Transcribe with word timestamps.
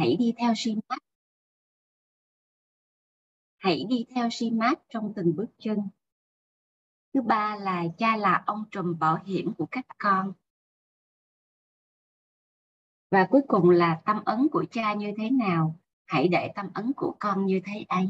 hãy 0.00 0.16
đi 0.16 0.32
theo 0.38 0.52
Shimat 0.56 0.98
hãy 3.58 3.84
đi 3.88 4.04
theo 4.14 4.30
Shimat 4.30 4.82
trong 4.88 5.12
từng 5.16 5.36
bước 5.36 5.46
chân. 5.58 5.78
Thứ 7.14 7.22
ba 7.22 7.56
là 7.56 7.84
cha 7.98 8.16
là 8.16 8.42
ông 8.46 8.64
trùm 8.70 8.98
bảo 8.98 9.18
hiểm 9.24 9.54
của 9.58 9.66
các 9.70 9.86
con. 9.98 10.32
Và 13.10 13.26
cuối 13.30 13.40
cùng 13.48 13.70
là 13.70 14.02
tâm 14.06 14.24
ấn 14.24 14.48
của 14.52 14.64
cha 14.70 14.94
như 14.94 15.12
thế 15.18 15.30
nào? 15.30 15.78
Hãy 16.06 16.28
để 16.28 16.52
tâm 16.54 16.66
ấn 16.74 16.92
của 16.96 17.16
con 17.20 17.46
như 17.46 17.60
thế 17.64 17.84
ấy. 17.88 18.08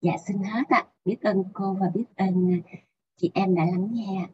Dạ 0.00 0.12
xin 0.26 0.38
hết 0.38 0.68
ạ. 0.68 0.86
Biết 1.04 1.18
ơn 1.20 1.44
cô 1.52 1.76
và 1.80 1.90
biết 1.94 2.04
ơn 2.16 2.60
à, 2.66 2.76
chị 3.16 3.30
em 3.34 3.54
đã 3.54 3.64
lắng 3.64 3.88
nghe 3.92 4.28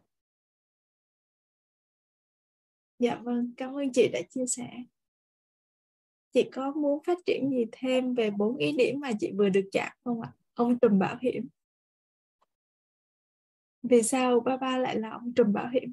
dạ 2.99 3.15
vâng 3.25 3.53
cảm 3.57 3.75
ơn 3.75 3.93
chị 3.93 4.09
đã 4.13 4.21
chia 4.31 4.47
sẻ 4.47 4.71
chị 6.33 6.49
có 6.53 6.73
muốn 6.73 7.03
phát 7.05 7.19
triển 7.27 7.51
gì 7.51 7.67
thêm 7.73 8.15
về 8.15 8.31
bốn 8.31 8.57
ý 8.57 8.77
điểm 8.77 9.01
mà 9.01 9.11
chị 9.21 9.33
vừa 9.33 9.49
được 9.49 9.69
chạm 9.73 9.93
không 10.05 10.21
ạ? 10.21 10.33
Ông 10.55 10.79
trùm 10.79 10.99
bảo 10.99 11.17
hiểm. 11.21 11.49
Vì 13.83 14.03
sao 14.03 14.41
ba 14.41 14.57
ba 14.57 14.79
lại 14.79 14.97
là 14.99 15.11
ông 15.11 15.33
trùm 15.35 15.53
bảo 15.53 15.69
hiểm 15.69 15.93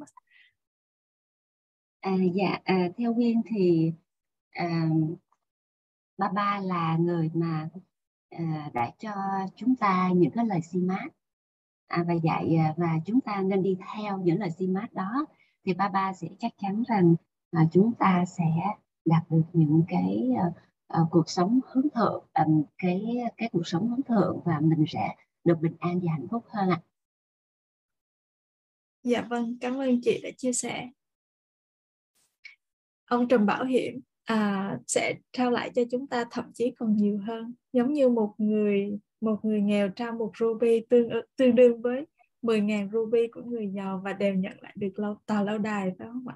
à, 2.05 2.11
dạ 2.33 2.59
à, 2.63 2.89
theo 2.97 3.13
Nguyên 3.13 3.41
thì 3.45 3.91
à, 4.51 4.89
ba 6.17 6.29
ba 6.29 6.59
là 6.63 6.97
người 6.97 7.29
mà 7.33 7.69
à, 8.29 8.71
đã 8.73 8.91
cho 8.99 9.11
chúng 9.55 9.75
ta 9.75 10.09
những 10.15 10.31
cái 10.31 10.45
lời 10.45 10.61
xi 10.61 10.79
mát. 10.79 11.07
À, 11.87 12.03
và 12.07 12.13
dạy 12.13 12.55
à, 12.55 12.73
và 12.77 12.99
chúng 13.05 13.21
ta 13.21 13.41
nên 13.41 13.63
đi 13.63 13.77
theo 13.93 14.17
những 14.17 14.39
lời 14.39 14.51
xi 14.51 14.67
mát 14.67 14.93
đó. 14.93 15.25
Thì 15.65 15.73
ba 15.73 15.89
ba 15.89 16.13
sẽ 16.13 16.27
chắc 16.39 16.51
chắn 16.57 16.83
rằng 16.87 17.15
à, 17.51 17.61
chúng 17.71 17.93
ta 17.99 18.25
sẽ 18.25 18.43
đạt 19.05 19.23
được 19.29 19.43
những 19.53 19.83
cái 19.87 20.29
uh, 20.47 20.53
uh, 21.01 21.07
cuộc 21.11 21.29
sống 21.29 21.59
hướng 21.71 21.89
thượng 21.89 22.25
um, 22.45 22.63
cái 22.77 23.03
cái 23.37 23.49
cuộc 23.51 23.67
sống 23.67 23.89
hướng 23.89 24.03
thượng 24.03 24.39
và 24.45 24.59
mình 24.59 24.85
sẽ 24.87 25.15
được 25.43 25.57
bình 25.61 25.75
an 25.79 25.99
và 26.03 26.11
hạnh 26.11 26.27
phúc 26.31 26.45
hơn 26.49 26.69
ạ. 26.69 26.81
À. 26.83 26.85
Dạ 29.03 29.21
vâng, 29.21 29.57
cảm 29.61 29.77
ơn 29.77 30.01
chị 30.01 30.19
đã 30.23 30.29
chia 30.37 30.53
sẻ. 30.53 30.89
Ông 33.05 33.27
Trần 33.27 33.45
Bảo 33.45 33.65
Hiểm 33.65 34.01
à, 34.23 34.77
sẽ 34.87 35.15
trao 35.31 35.51
lại 35.51 35.71
cho 35.75 35.81
chúng 35.91 36.07
ta 36.07 36.25
thậm 36.31 36.51
chí 36.53 36.71
còn 36.77 36.95
nhiều 36.95 37.19
hơn, 37.27 37.53
giống 37.73 37.93
như 37.93 38.09
một 38.09 38.33
người 38.37 38.99
một 39.21 39.45
người 39.45 39.61
nghèo 39.61 39.89
trao 39.89 40.11
một 40.11 40.31
ruby 40.39 40.85
tương 40.89 41.09
tương 41.35 41.55
đương 41.55 41.81
với 41.81 42.05
10.000 42.41 42.91
ruby 42.91 43.27
của 43.27 43.41
người 43.41 43.71
giàu 43.75 44.01
và 44.03 44.13
đều 44.13 44.33
nhận 44.33 44.53
lại 44.61 44.73
được 44.75 44.99
lâu 44.99 45.15
tòa 45.25 45.43
lâu 45.43 45.57
đài 45.57 45.91
phải 45.99 46.07
không 46.07 46.27
ạ? 46.27 46.35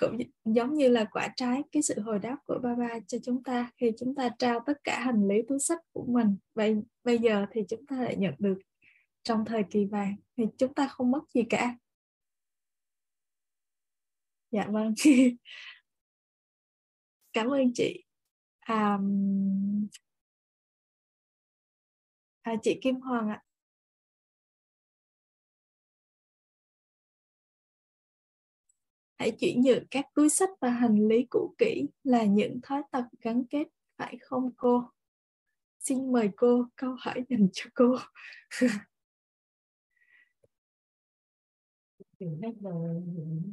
Cũng 0.00 0.18
giống 0.44 0.74
như 0.74 0.88
là 0.88 1.04
quả 1.04 1.28
trái 1.36 1.62
cái 1.72 1.82
sự 1.82 2.00
hồi 2.00 2.18
đáp 2.18 2.36
của 2.46 2.58
ba 2.62 2.74
ba 2.74 3.00
cho 3.06 3.18
chúng 3.24 3.42
ta 3.42 3.70
khi 3.76 3.92
chúng 3.98 4.14
ta 4.14 4.28
trao 4.38 4.60
tất 4.66 4.84
cả 4.84 5.00
hành 5.00 5.28
lý 5.28 5.42
túi 5.48 5.58
sách 5.58 5.78
của 5.92 6.04
mình. 6.08 6.36
Vậy 6.54 6.76
bây 7.04 7.18
giờ 7.18 7.46
thì 7.52 7.62
chúng 7.68 7.86
ta 7.86 7.96
lại 7.96 8.16
nhận 8.16 8.34
được 8.38 8.58
trong 9.22 9.44
thời 9.44 9.62
kỳ 9.70 9.84
vàng 9.84 10.16
thì 10.36 10.44
chúng 10.58 10.74
ta 10.74 10.88
không 10.88 11.10
mất 11.10 11.20
gì 11.34 11.42
cả. 11.50 11.76
Dạ 14.50 14.66
vâng. 14.70 14.94
Cảm 17.32 17.48
ơn 17.48 17.72
chị. 17.74 18.04
À, 18.60 18.98
à, 22.42 22.54
chị 22.62 22.78
Kim 22.82 23.00
Hoàng 23.00 23.28
ạ. 23.28 23.42
Hãy 29.20 29.36
chuyển 29.40 29.62
nhượng 29.62 29.84
các 29.90 30.06
túi 30.14 30.28
sách 30.28 30.50
và 30.60 30.70
hành 30.70 31.08
lý 31.08 31.26
cũ 31.30 31.54
kỹ 31.58 31.88
là 32.04 32.24
những 32.24 32.60
thói 32.62 32.82
tật 32.92 33.04
gắn 33.20 33.44
kết, 33.50 33.68
phải 33.96 34.18
không 34.20 34.50
cô? 34.56 34.84
Xin 35.78 36.12
mời 36.12 36.30
cô 36.36 36.64
câu 36.76 36.96
hỏi 36.98 37.24
dành 37.28 37.48
cho 37.52 37.70
cô. 37.74 37.96
Chuyển 42.18 42.40
hết 42.42 42.52
rồi 42.60 43.02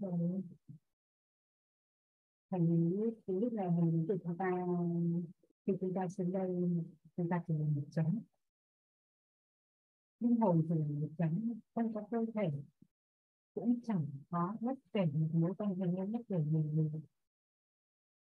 rồi 0.02 0.44
thứ 3.28 3.34
nhất 3.34 3.54
là 3.54 3.70
mình 3.70 4.06
tự 4.10 4.18
chúng 4.24 4.38
ta, 4.38 4.52
khi 5.66 5.74
chúng 5.82 5.94
ta 5.94 6.08
xuống 6.08 6.32
đây, 6.32 6.50
chúng 7.18 7.30
ta 7.30 7.44
chỉ 7.48 7.54
là 7.54 7.66
một 7.76 7.84
chấm 7.92 8.20
linh 10.20 10.40
hồn 10.40 10.66
chỉ 10.70 10.76
là 10.76 10.86
một 10.86 11.10
chấm 11.18 11.54
không 11.76 11.94
có 11.94 12.02
cơ 12.12 12.26
thể 12.36 12.52
cũng 13.60 13.80
chẳng 13.88 14.06
có 14.30 14.56
bất 14.62 14.80
kể 14.94 15.02
một 15.14 15.30
mối 15.34 15.54
quan 15.58 15.76
hệ 15.76 15.86
hay 15.98 16.08
bất 16.08 16.20
kể 16.30 16.36
gì 16.44 16.60
gì. 16.74 17.00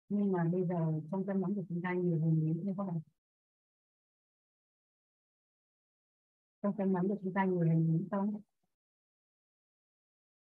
Nhưng 0.09 0.33
mà 0.33 0.45
bây 0.53 0.67
giờ 0.67 1.01
trong 1.11 1.27
tâm 1.27 1.41
nóng 1.41 1.55
của 1.55 1.65
chúng 1.69 1.83
ta 1.83 1.95
nhiều 1.95 2.19
hình 2.19 2.41
lý 2.41 2.61
như 2.63 2.75
các 2.77 2.85
bạn 2.85 3.01
trong 6.63 6.77
tâm 6.79 6.93
nóng 6.93 7.09
của 7.09 7.17
chúng 7.23 7.33
ta 7.33 7.45
nhiều 7.45 7.61
hình 7.61 7.93
lý 7.93 8.09
không? 8.11 8.41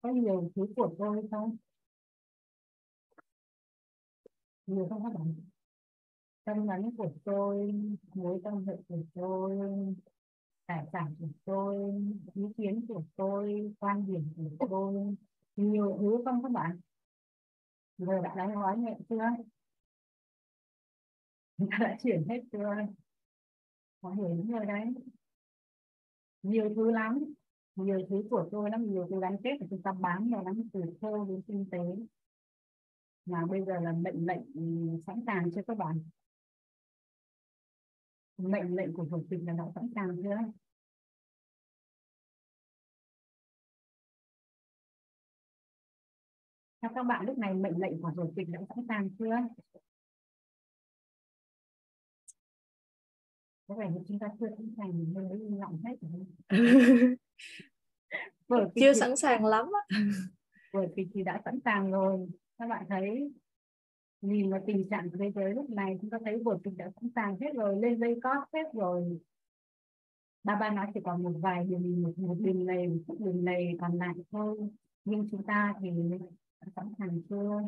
Có 0.03 0.09
nhiều 0.11 0.51
thứ 0.57 0.67
của 0.77 0.95
tôi 0.99 1.29
không? 1.31 1.57
Nhiều 4.67 4.87
không 4.89 5.03
các 5.03 5.13
bạn? 5.15 5.35
Tâm 6.45 6.67
nóng 6.67 6.97
của 6.97 7.11
tôi, 7.25 7.73
mối 8.15 8.41
quan 8.45 8.67
hệ 8.67 8.77
của 8.89 9.03
tôi 9.15 9.59
cảm 10.99 11.15
của 11.19 11.29
tôi, 11.45 11.77
ý 12.35 12.43
kiến 12.57 12.87
của 12.89 13.03
tôi, 13.17 13.75
quan 13.79 14.07
điểm 14.07 14.33
của 14.37 14.67
tôi, 14.71 15.17
nhiều 15.57 15.97
thứ 16.01 16.23
không 16.25 16.43
các 16.43 16.53
bạn? 16.53 16.81
Rồi 17.99 18.23
bạn 18.23 18.37
đã 18.37 18.47
nói 18.47 18.79
nhẹ 18.79 18.99
chưa? 19.09 19.17
Chúng 21.59 21.69
ta 21.71 21.79
đã 21.81 21.97
chuyển 22.03 22.25
hết 22.29 22.41
chưa? 22.53 22.75
Có 24.01 24.11
hiểu 24.11 24.29
những 24.29 24.51
người 24.51 24.67
đấy. 24.67 24.95
Nhiều 26.43 26.73
thứ 26.77 26.91
lắm. 26.91 27.25
Nhiều 27.77 28.07
thứ 28.11 28.23
của 28.31 28.49
tôi 28.53 28.71
lắm. 28.71 28.91
Nhiều 28.91 29.07
thứ 29.11 29.21
gắn 29.21 29.37
kết 29.45 29.57
của 29.61 29.67
chúng 29.71 29.83
ta 29.83 29.93
bán 29.93 30.31
vào 30.31 30.45
lắm, 30.45 30.63
từ 30.73 30.81
thơ 31.01 31.09
đến 31.29 31.43
kinh 31.47 31.67
tế. 31.71 31.79
Mà 33.27 33.47
bây 33.47 33.65
giờ 33.65 33.81
là 33.81 33.93
mệnh 33.93 34.27
lệnh 34.27 34.43
sẵn 35.07 35.21
sàng 35.27 35.51
cho 35.55 35.63
các 35.67 35.77
bạn? 35.77 36.01
Mệnh 38.39 38.75
lệnh 38.75 38.93
của 38.93 39.07
chủ 39.11 39.27
tịch 39.31 39.41
là 39.47 39.53
đã 39.53 39.65
sẵn 39.75 39.91
sàng 39.95 40.17
chưa? 40.23 40.37
Theo 46.87 46.95
các 46.95 47.03
bạn 47.03 47.27
lúc 47.27 47.39
này 47.39 47.55
mệnh 47.55 47.79
lệnh 47.79 48.03
của 48.03 48.13
chủ 48.17 48.33
tịch 48.37 48.49
đã 48.49 48.61
sẵn 48.69 48.85
sàng 48.89 49.11
chưa? 49.19 49.37
Có 53.69 53.75
vẻ 53.75 53.91
như 53.91 54.01
chúng 54.09 54.19
ta 54.19 54.27
chưa 54.41 54.49
sẵn 54.57 54.75
sàng 54.77 54.99
nên 54.99 55.15
mới 55.15 55.41
im 55.41 55.57
lặng 55.57 55.79
hết 55.85 55.97
rồi. 56.01 56.27
Chưa 58.75 58.93
sẵn 58.93 59.17
sàng 59.17 59.45
lắm 59.45 59.67
á. 59.73 59.99
Bởi 60.73 60.89
vì 60.97 61.09
thì 61.15 61.23
đã 61.23 61.41
sẵn 61.45 61.61
sàng 61.65 61.93
rồi. 61.93 62.29
Các 62.59 62.67
bạn 62.67 62.87
thấy 62.89 63.33
nhìn 64.21 64.51
vào 64.51 64.65
tình 64.67 64.89
trạng 64.91 65.11
của 65.11 65.17
thế 65.21 65.33
giới 65.35 65.55
lúc 65.55 65.71
này 65.71 65.99
chúng 66.01 66.11
ta 66.11 66.19
thấy 66.25 66.39
vở 66.45 66.59
kịch 66.65 66.75
đã 66.77 66.91
sẵn 67.01 67.11
sàng 67.15 67.37
hết 67.41 67.49
rồi 67.55 67.77
lên 67.83 68.01
dây 68.01 68.19
cót 68.23 68.49
hết 68.53 68.73
rồi. 68.75 69.21
Ba 70.45 70.57
ba 70.57 70.71
nói 70.71 70.87
chỉ 70.95 71.01
còn 71.05 71.23
một 71.23 71.33
vài 71.41 71.65
đường 71.65 72.03
một, 72.03 72.13
một 72.19 72.37
đường 72.41 72.67
này 72.67 72.89
một 73.07 73.17
đường 73.19 73.45
này 73.45 73.77
còn 73.81 73.99
lại 73.99 74.15
thôi. 74.31 74.71
Nhưng 75.05 75.29
chúng 75.31 75.47
ta 75.47 75.75
thì 75.81 75.91
sẵn 76.77 76.93
sàng 76.99 77.21
chưa? 77.29 77.61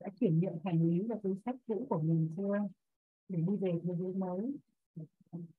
Đã 0.00 0.08
chuyển 0.20 0.40
nhượng 0.40 0.58
hành 0.64 0.82
lý 0.82 1.06
và 1.08 1.16
túi 1.22 1.36
sách 1.44 1.56
cũ 1.66 1.86
của 1.90 2.00
mình 2.00 2.34
chưa? 2.36 2.58
Để 3.28 3.40
đi 3.40 3.56
về 3.56 3.80
thế 3.84 3.94
giới 3.98 4.14
mới. 4.14 4.56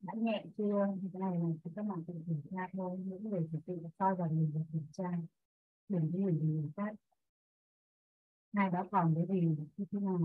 Đã 0.01 0.13
nhẹ 0.15 0.45
chưa? 0.57 0.87
Cái 1.13 1.19
này 1.21 1.39
là 1.39 1.71
các 1.75 1.85
bạn 1.85 2.03
tự 2.07 2.13
kiểm 2.27 2.41
tra 2.51 2.67
thôi. 2.73 2.99
Những 3.05 3.29
người 3.29 3.49
phải 3.51 3.61
tự 3.65 3.77
soi 3.99 4.15
vào 4.15 4.29
mình 4.31 4.51
và 4.55 4.61
kiểm 4.73 4.85
tra. 4.91 5.11
Đừng 5.89 6.11
có 6.11 6.17
mình 6.19 6.39
người 6.39 6.71
khác 6.77 6.95
hai 8.53 8.69
đó 8.71 8.87
còn 8.91 9.15
cái 9.15 9.25
gì? 9.27 9.41
Như 9.77 9.85
thế 9.91 9.99
nào? 9.99 10.19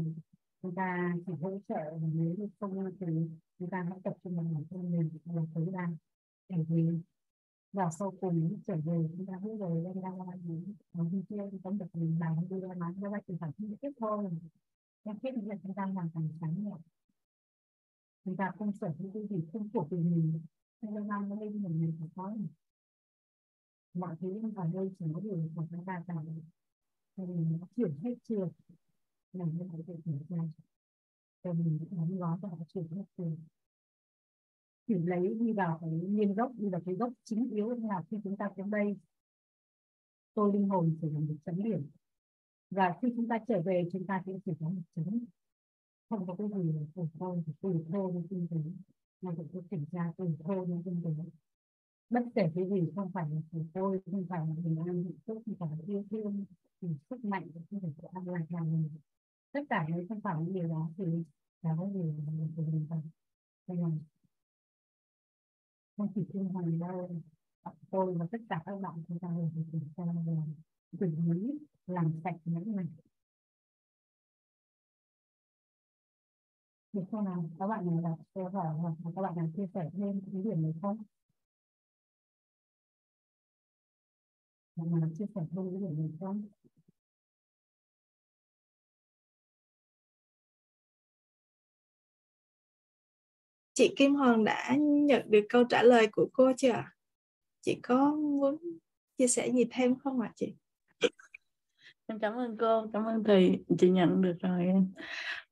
Chúng 0.62 0.74
ta 0.74 1.14
chỉ 1.26 1.32
hỗ 1.40 1.60
trợ 1.68 1.98
nếu 2.14 2.34
như 2.38 2.48
không 2.60 2.90
thì 3.00 3.06
chúng 3.58 3.70
ta 3.70 3.86
hãy 3.88 3.98
tập 4.04 4.16
trung 4.24 4.36
vào 4.36 4.44
bản 4.54 4.64
thân 4.70 4.90
mình 4.90 5.10
là 5.24 5.42
tối 5.54 5.68
đa 5.72 5.88
để 6.48 6.56
vì 6.68 6.86
và 7.74 7.90
sau 7.90 8.14
cùng 8.20 8.58
trở 8.66 8.76
về, 8.76 9.08
chúng 9.16 9.26
ta 9.26 9.38
biết 9.44 9.56
rồi 9.58 9.82
lên 9.84 10.02
đang 10.02 10.18
làm 10.18 10.40
gì 10.42 10.74
ở 10.92 11.04
bên 11.04 11.22
kia 11.28 11.48
thì 11.52 11.58
cũng 11.62 11.78
được 11.78 11.86
mình 11.94 12.20
làm 12.20 12.48
đi 12.50 12.60
ra 12.60 12.74
nói 12.74 12.92
do 12.96 13.10
vậy 13.10 13.22
thì 13.28 13.34
phải 13.40 13.50
không 13.58 13.76
tiếp 13.76 13.90
thôi. 13.98 14.30
Em 15.04 15.16
biết 15.22 15.30
là 15.42 15.56
chúng 15.62 15.74
ta 15.74 15.84
hoàn 15.84 16.10
thành 16.14 16.28
sáng 16.40 16.64
nhẹ 16.64 16.70
chúng 18.24 18.36
ta 18.36 18.52
không 18.58 18.72
sở 18.72 18.94
hữu 18.98 19.10
cái 19.14 19.26
gì 19.30 19.44
không 19.52 19.68
thuộc 19.70 19.90
về 19.90 19.98
mình. 19.98 20.40
Nên 20.82 20.94
lâu 20.94 21.04
năm 21.04 21.28
nó 21.28 21.36
lên 21.36 21.62
mình 21.62 21.80
mình 21.80 21.96
phải 21.98 22.08
có 22.14 22.36
mọi 23.94 24.16
thứ 24.20 24.40
ở 24.56 24.66
đây 24.74 24.90
chỉ 24.98 25.06
có 25.14 25.20
điều 25.20 25.48
của 25.56 25.66
chúng 25.70 25.84
ta 25.84 26.04
cả 26.06 26.14
thì 27.16 27.26
mình 27.26 27.58
đã 27.60 27.66
chuyển 27.76 27.98
hết 28.02 28.14
trường 28.28 28.50
làm 29.32 29.58
như 29.58 29.68
thế 29.72 29.82
để 29.86 29.94
kiểm 30.04 30.18
ra. 30.28 30.44
Cho 31.44 31.52
mình 31.52 31.78
đóng 31.90 32.18
gói 32.18 32.38
và 32.42 32.48
đã 32.58 32.64
chuyển 32.68 32.88
hết 32.88 33.04
trường 33.16 33.36
chuyển 34.86 35.06
lấy 35.06 35.34
đi 35.40 35.52
vào 35.52 35.78
cái 35.80 35.90
nguyên 35.90 36.34
gốc, 36.34 36.52
đi 36.56 36.68
vào 36.68 36.80
cái 36.86 36.94
gốc 36.94 37.12
chính 37.24 37.50
yếu 37.50 37.70
là 37.70 38.02
khi 38.10 38.16
chúng 38.24 38.36
ta 38.36 38.50
đến 38.56 38.70
đây. 38.70 38.96
Tôi 40.34 40.52
linh 40.52 40.68
hồn 40.68 40.96
chỉ 41.00 41.10
là 41.10 41.20
một 41.20 41.34
chấm 41.46 41.62
điểm. 41.62 41.90
Và 42.70 42.94
khi 43.02 43.08
chúng 43.16 43.28
ta 43.28 43.38
trở 43.48 43.62
về, 43.62 43.88
chúng 43.92 44.06
ta 44.06 44.22
sẽ 44.26 44.32
chỉ 44.44 44.52
có 44.60 44.68
một 44.68 44.82
chấm. 44.94 45.24
Không 46.08 46.26
có 46.26 46.34
cái 46.38 46.48
gì 46.48 46.72
là 46.72 46.82
tủi 46.94 47.06
thôi 47.18 47.42
thì 47.46 47.52
thô 47.62 47.72
thôi 47.92 48.12
như 48.14 48.26
kinh 48.30 48.46
tế. 48.50 48.56
Mà 49.20 49.34
cũng 49.36 49.48
có 49.54 49.60
kiểm 49.70 49.84
tra 49.92 50.12
tủi 50.16 50.36
thô 50.44 50.64
như 50.64 50.82
kinh 50.84 51.02
tế. 51.04 51.10
Bất 52.10 52.24
kể 52.34 52.50
cái 52.54 52.70
gì, 52.70 52.90
không 52.96 53.10
phải 53.12 53.30
là 53.30 53.40
tủi 53.52 53.66
tôi, 53.72 54.00
không 54.10 54.26
phải 54.28 54.40
là 54.40 54.54
bình 54.64 54.76
an, 54.86 55.04
hạnh 55.04 55.18
phúc, 55.26 55.42
không 55.46 55.54
phải 55.58 55.78
là 55.78 55.84
yêu 55.86 56.04
thương, 56.10 56.44
thì 56.80 56.88
sức 57.10 57.24
mạnh 57.24 57.48
không 57.70 57.80
phải 57.80 57.90
của 57.96 58.08
an 58.12 58.28
lạc 58.28 58.46
là 58.48 58.62
mình. 58.62 58.90
Tất 59.52 59.60
cả 59.70 59.86
những 59.88 60.08
không 60.08 60.20
phải 60.20 60.34
những 60.40 60.52
điều 60.54 60.68
đó 60.68 60.90
thì 60.96 61.04
là 61.62 61.74
có 61.78 61.90
điều 61.94 62.14
mà 62.26 62.32
mình 62.32 62.52
cần 62.56 62.86
phải 62.88 63.00
đây 63.66 63.78
là 63.78 63.88
không 65.96 66.08
chỉ 66.14 66.24
thiên 66.32 66.44
hoàng 66.44 66.78
đâu 66.78 67.10
tôi 67.90 68.14
và 68.18 68.26
tất 68.32 68.38
cả 68.48 68.62
các 68.66 68.80
bạn 68.80 68.94
chúng 69.08 69.18
ta 69.18 69.28
đều 69.36 69.50
phải 69.54 69.64
kiểm 69.72 69.88
tra 69.96 70.04
về 70.04 70.36
xử 71.00 71.32
lý, 71.32 71.58
làm 71.86 72.12
sạch 72.24 72.36
những 72.44 72.76
mình 72.76 72.86
được 76.92 77.02
không 77.10 77.24
nào? 77.24 77.50
Các 77.58 77.66
bạn 77.66 77.86
nào 77.86 78.00
đặt 78.02 78.24
câu 78.34 78.48
hỏi 78.48 78.74
hoặc 78.78 78.94
các 79.16 79.22
bạn 79.22 79.36
nào 79.36 79.48
chia 79.56 79.66
sẻ 79.74 79.90
thêm 79.92 80.20
cái 80.32 80.42
điểm 80.42 80.62
này 80.62 80.72
không? 80.82 80.98
Bạn 84.76 85.00
nào 85.00 85.10
chia 85.18 85.26
sẻ 85.34 85.40
thêm 85.50 85.70
cái 85.70 85.80
điểm 85.80 85.98
này 85.98 86.10
không? 86.20 86.42
Chị 93.74 93.94
Kim 93.96 94.14
Hoàng 94.14 94.44
đã 94.44 94.76
nhận 94.78 95.30
được 95.30 95.44
câu 95.48 95.64
trả 95.64 95.82
lời 95.82 96.06
của 96.06 96.28
cô 96.32 96.52
chưa 96.56 96.84
chị 97.60 97.78
có 97.82 98.14
muốn 98.14 98.56
chia 99.18 99.26
sẻ 99.26 99.50
gì 99.50 99.64
thêm 99.70 99.98
không 99.98 100.20
ạ 100.20 100.32
chị? 100.34 100.54
Em 102.06 102.18
cảm 102.18 102.34
ơn 102.34 102.56
cô 102.56 102.86
cảm 102.92 103.04
ơn 103.04 103.24
thầy 103.24 103.64
chị 103.78 103.90
nhận 103.90 104.22
được 104.22 104.36
rồi. 104.40 104.66
Em 104.66 104.92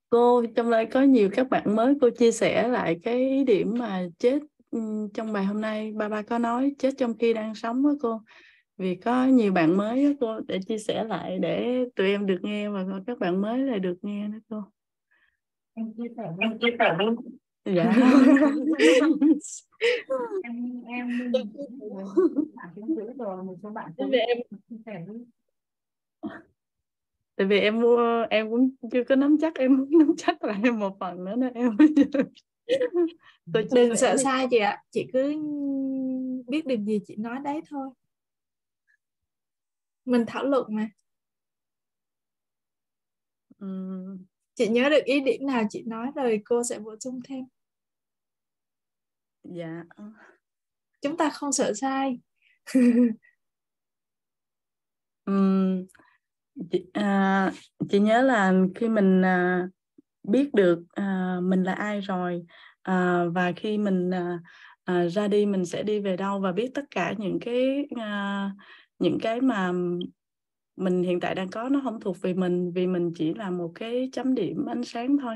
cô 0.09 0.45
trong 0.55 0.71
đây 0.71 0.85
có 0.85 1.01
nhiều 1.01 1.29
các 1.33 1.49
bạn 1.49 1.75
mới 1.75 1.95
cô 2.01 2.09
chia 2.09 2.31
sẻ 2.31 2.67
lại 2.67 2.99
cái 3.03 3.43
điểm 3.43 3.73
mà 3.77 4.07
chết 4.19 4.39
trong 5.13 5.33
bài 5.33 5.45
hôm 5.45 5.61
nay. 5.61 5.91
Ba 5.91 6.09
ba 6.09 6.21
có 6.21 6.37
nói 6.37 6.75
chết 6.79 6.93
trong 6.97 7.17
khi 7.17 7.33
đang 7.33 7.55
sống 7.55 7.83
đó 7.83 7.93
cô. 8.01 8.21
Vì 8.77 8.95
có 8.95 9.25
nhiều 9.25 9.53
bạn 9.53 9.77
mới 9.77 10.05
đó 10.05 10.11
cô 10.19 10.39
để 10.47 10.59
chia 10.67 10.77
sẻ 10.77 11.03
lại 11.03 11.39
để 11.39 11.85
tụi 11.95 12.07
em 12.07 12.25
được 12.25 12.39
nghe 12.41 12.69
và 12.69 12.85
các 13.07 13.19
bạn 13.19 13.41
mới 13.41 13.59
lại 13.59 13.79
được 13.79 13.97
nghe 14.01 14.27
đó 14.27 14.37
cô. 14.49 14.63
Em 15.73 15.93
chia 15.97 16.13
sẻ 16.17 16.23
em 16.39 16.59
chia 16.59 16.75
sẻ 16.79 16.95
luôn 16.99 17.15
dạ. 17.75 17.93
Em 20.43 20.83
em 20.87 21.31
bạn 22.55 22.69
cũng 22.75 22.95
giữ 22.95 23.13
rồi 23.17 23.43
một 23.43 23.55
số 23.63 23.69
bạn 23.69 23.91
cũng 23.97 24.11
em 24.11 24.37
chia 24.69 24.77
sẻ 24.85 25.05
đi 25.07 25.13
tại 27.35 27.47
vì 27.47 27.59
em 27.59 27.81
mua 27.81 28.25
em 28.29 28.49
cũng 28.49 28.69
chưa 28.91 29.03
có 29.03 29.15
nắm 29.15 29.37
chắc 29.41 29.55
em 29.55 29.77
muốn 29.77 29.89
nắm 29.99 30.13
chắc 30.17 30.43
lại 30.43 30.71
một 30.71 30.97
phần 30.99 31.25
nữa 31.25 31.35
nên 31.35 31.53
em 31.53 31.77
tôi 33.53 33.67
đừng 33.71 33.95
sợ 33.95 34.17
sai 34.17 34.47
chị 34.51 34.57
ạ. 34.57 34.83
Chị 34.91 35.07
cứ 35.13 35.35
biết 36.47 36.65
được 36.65 36.79
gì 36.85 36.99
chị 37.07 37.15
nói 37.15 37.39
đấy 37.43 37.61
thôi. 37.69 37.89
Mình 40.05 40.23
thảo 40.27 40.43
luận 40.43 40.65
mà. 40.69 40.89
Uhm. 43.65 44.25
chị 44.55 44.67
nhớ 44.67 44.89
được 44.89 45.03
ý 45.03 45.19
điểm 45.19 45.45
nào 45.45 45.63
chị 45.69 45.83
nói 45.85 46.07
rồi 46.15 46.41
cô 46.45 46.63
sẽ 46.63 46.79
bổ 46.79 46.95
sung 46.99 47.19
thêm 47.29 47.45
dạ. 49.43 49.83
Chúng 51.01 51.17
ta 51.17 51.29
không 51.29 51.51
sợ 51.51 51.73
sai. 51.73 52.19
Um, 55.25 55.85
chị, 56.71 56.85
à, 56.93 57.51
chị 57.89 57.99
nhớ 57.99 58.21
là 58.21 58.53
khi 58.75 58.89
mình 58.89 59.25
à, 59.25 59.67
biết 60.23 60.53
được 60.53 60.83
à, 60.93 61.37
mình 61.43 61.63
là 61.63 61.73
ai 61.73 61.99
rồi 62.01 62.43
à, 62.81 63.25
và 63.33 63.51
khi 63.55 63.77
mình 63.77 64.11
à, 64.11 64.39
à, 64.83 65.07
ra 65.07 65.27
đi 65.27 65.45
mình 65.45 65.65
sẽ 65.65 65.83
đi 65.83 65.99
về 65.99 66.17
đâu 66.17 66.39
và 66.39 66.51
biết 66.51 66.71
tất 66.73 66.85
cả 66.91 67.13
những 67.17 67.39
cái 67.39 67.87
à, 67.99 68.51
những 68.99 69.17
cái 69.21 69.41
mà 69.41 69.71
mình 70.75 71.03
hiện 71.03 71.19
tại 71.19 71.35
đang 71.35 71.49
có 71.49 71.69
nó 71.69 71.81
không 71.83 71.99
thuộc 71.99 72.21
về 72.21 72.33
mình 72.33 72.71
vì 72.75 72.87
mình 72.87 73.11
chỉ 73.15 73.33
là 73.33 73.49
một 73.49 73.71
cái 73.75 74.09
chấm 74.11 74.35
điểm 74.35 74.65
ánh 74.65 74.83
sáng 74.83 75.17
thôi. 75.21 75.35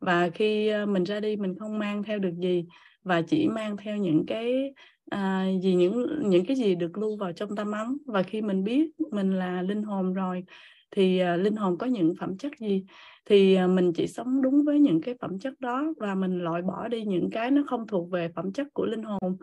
Và 0.00 0.30
khi 0.34 0.68
à, 0.68 0.86
mình 0.86 1.04
ra 1.04 1.20
đi 1.20 1.36
mình 1.36 1.58
không 1.58 1.78
mang 1.78 2.02
theo 2.02 2.18
được 2.18 2.34
gì 2.42 2.66
và 3.02 3.22
chỉ 3.22 3.48
mang 3.48 3.76
theo 3.76 3.96
những 3.96 4.26
cái 4.26 4.74
à, 5.10 5.46
gì 5.62 5.74
những 5.74 6.06
những 6.24 6.44
cái 6.46 6.56
gì 6.56 6.74
được 6.74 6.98
lưu 6.98 7.16
vào 7.16 7.32
trong 7.32 7.56
tâm 7.56 7.72
ấn 7.72 7.98
và 8.06 8.22
khi 8.22 8.42
mình 8.42 8.64
biết 8.64 8.90
mình 9.12 9.32
là 9.38 9.62
linh 9.62 9.82
hồn 9.82 10.14
rồi 10.14 10.44
thì 10.90 11.18
à, 11.18 11.36
linh 11.36 11.56
hồn 11.56 11.78
có 11.78 11.86
những 11.86 12.14
phẩm 12.20 12.38
chất 12.38 12.52
gì 12.58 12.84
thì 13.24 13.54
à, 13.54 13.66
mình 13.66 13.92
chỉ 13.92 14.06
sống 14.06 14.42
đúng 14.42 14.64
với 14.64 14.80
những 14.80 15.00
cái 15.00 15.14
phẩm 15.20 15.38
chất 15.38 15.60
đó 15.60 15.92
và 15.96 16.14
mình 16.14 16.38
loại 16.38 16.62
bỏ 16.62 16.88
đi 16.88 17.04
những 17.04 17.30
cái 17.30 17.50
nó 17.50 17.62
không 17.66 17.86
thuộc 17.86 18.10
về 18.10 18.28
phẩm 18.36 18.52
chất 18.52 18.66
của 18.74 18.86
linh 18.86 19.02
hồn 19.02 19.36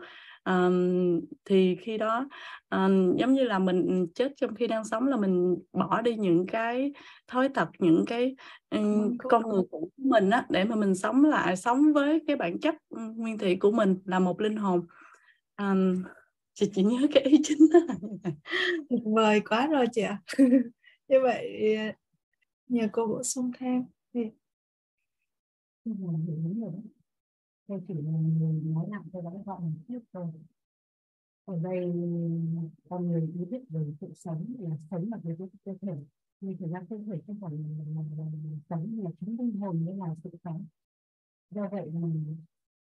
à, 0.46 0.68
thì 1.44 1.76
khi 1.80 1.98
đó 1.98 2.28
à, 2.68 2.88
giống 3.16 3.32
như 3.34 3.44
là 3.44 3.58
mình 3.58 4.06
chết 4.14 4.32
trong 4.36 4.54
khi 4.54 4.66
đang 4.66 4.84
sống 4.84 5.06
là 5.06 5.16
mình 5.16 5.56
bỏ 5.72 6.00
đi 6.00 6.16
những 6.16 6.46
cái 6.46 6.92
thói 7.28 7.48
tập 7.48 7.68
những 7.78 8.04
cái 8.06 8.36
um, 8.70 9.16
con 9.18 9.42
người 9.42 9.62
của 9.70 9.88
mình 9.96 10.30
á 10.30 10.46
để 10.48 10.64
mà 10.64 10.76
mình 10.76 10.94
sống 10.94 11.24
lại 11.24 11.56
sống 11.56 11.92
với 11.92 12.20
cái 12.26 12.36
bản 12.36 12.60
chất 12.60 12.74
nguyên 12.90 13.38
thủy 13.38 13.56
của 13.60 13.70
mình 13.70 13.96
là 14.04 14.18
một 14.18 14.40
linh 14.40 14.56
hồn. 14.56 14.86
Um, 15.58 16.02
chị 16.54 16.70
chỉ 16.74 16.82
nhớ 16.82 17.06
cái 17.14 17.22
ý 17.22 17.38
chính 17.44 17.58
đó. 17.72 17.80
Tuyệt 18.88 19.00
vời 19.04 19.40
quá 19.40 19.66
rồi 19.66 19.86
chị 19.92 20.02
ạ. 20.02 20.18
Như 21.08 21.20
vậy 21.22 21.76
nhờ 22.68 22.88
cô 22.92 23.06
bổ 23.06 23.22
sung 23.22 23.50
thêm. 23.58 23.84
Thì 24.14 24.20
tôi 27.66 27.80
chỉ 27.88 27.94
là 27.94 28.12
nói 28.64 28.86
lại 28.90 29.02
cho 29.12 29.20
các 29.22 29.46
gọi 29.46 29.60
một 29.60 29.78
chút 29.88 29.98
rồi 30.12 30.32
ở 31.44 31.58
đây 31.62 31.92
con 32.88 33.06
người 33.06 33.32
ý 33.34 33.44
biết 33.44 33.60
về 33.68 33.92
sự 34.00 34.12
sống 34.14 34.46
là 34.58 34.76
sống 34.90 35.08
là 35.10 35.18
về 35.22 35.36
cơ 35.64 35.74
thể. 35.82 35.96
Nhưng 36.40 36.56
thực 36.56 36.70
ra 36.70 36.80
cơ 36.90 36.98
thể 37.06 37.20
không 37.26 37.40
phải 37.40 37.52
là, 37.52 37.84
là, 37.94 38.02
là, 38.18 38.24
là 38.24 38.58
sống 38.70 39.00
là 39.04 39.10
chính 39.20 39.36
linh 39.38 39.60
hồn 39.60 39.84
mới 39.84 39.96
là 39.96 40.14
sự 40.24 40.30
sống. 40.44 40.64
Do 41.50 41.68
vậy 41.72 41.90
là 41.92 42.08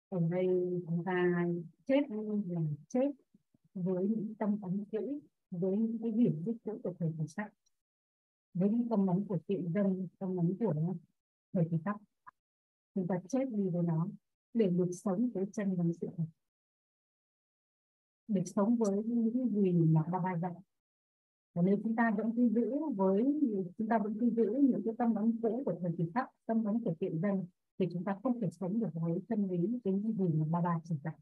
ở 0.08 0.28
đây 0.30 0.46
chúng 0.86 1.04
ta 1.04 1.46
chết 1.86 2.00
là 2.46 2.60
chết 2.88 3.10
với 3.74 4.08
những 4.08 4.34
tâm 4.34 4.58
ấn 4.62 4.84
kỹ 4.84 5.20
với 5.50 5.76
những 5.76 5.98
cái 6.02 6.12
hiểu 6.12 6.32
biết 6.46 6.56
cũ 6.64 6.80
của 6.82 6.94
thời 6.98 7.12
kỳ 7.18 7.26
sách 7.26 7.52
với 8.54 8.70
những 8.70 8.88
tâm 8.88 9.06
ấn 9.06 9.24
của 9.24 9.38
tiện 9.46 9.72
dân 9.72 10.08
tâm 10.18 10.36
ấn 10.36 10.56
của 10.60 10.94
thời 11.52 11.64
kỳ 11.70 11.76
sắc. 11.84 11.96
Chúng 12.94 13.06
ta 13.06 13.14
chết 13.28 13.44
đi 13.50 13.68
với 13.68 13.82
nó 13.82 14.08
để 14.54 14.66
được 14.66 14.90
sống 14.92 15.30
với 15.34 15.46
chân 15.52 15.76
và 15.76 15.84
sự 16.00 16.08
thật. 16.16 16.24
Được 18.28 18.42
sống 18.44 18.76
với 18.76 19.02
những 19.04 19.48
gì 19.48 19.72
mà 19.72 20.02
ba 20.12 20.18
ba 20.18 20.38
dạy 20.38 20.54
và 21.58 21.62
nếu 21.62 21.78
chúng 21.82 21.96
ta 21.96 22.10
vẫn 22.16 22.32
cứ 22.36 22.48
giữ 22.48 22.70
với 22.96 23.24
chúng 23.78 23.88
ta 23.88 23.98
vẫn 23.98 24.16
cứ 24.20 24.30
giữ 24.30 24.54
những 24.62 24.82
cái 24.84 24.94
tâm 24.98 25.14
đóng 25.14 25.32
cũ 25.42 25.62
của 25.66 25.74
thời 25.80 25.92
kỳ 25.98 26.10
khác, 26.14 26.30
tâm 26.46 26.64
đóng 26.64 26.84
của 26.84 26.94
tiện 26.98 27.20
dân, 27.20 27.46
thì 27.78 27.86
chúng 27.92 28.04
ta 28.04 28.16
không 28.22 28.40
thể 28.40 28.50
sống 28.50 28.80
được 28.80 28.88
với 28.92 29.18
chân 29.28 29.48
lý 29.50 29.80
với 29.84 29.94
những 29.94 30.12
gì 30.12 30.34
mà 30.38 30.46
ba 30.50 30.60
ba 30.60 30.78
chỉ 30.84 30.94
dạy. 31.04 31.14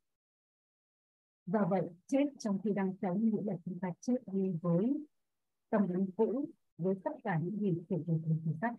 Do 1.47 1.67
vậy, 1.71 1.89
chết 2.07 2.25
trong 2.39 2.59
khi 2.65 2.73
đang 2.73 2.95
sống 3.03 3.25
nghĩa 3.25 3.43
là 3.43 3.57
chúng 3.65 3.79
ta 3.79 3.89
chết 4.01 4.17
đi 4.33 4.53
với 4.63 5.07
tâm 5.71 5.93
đóng 5.93 6.11
cũ, 6.17 6.49
với 6.79 6.95
tất 7.05 7.13
cả 7.25 7.41
những 7.43 7.61
gì 7.61 7.83
của 7.89 7.99
thời 8.07 8.37
kỳ 8.45 8.51
khác, 8.61 8.75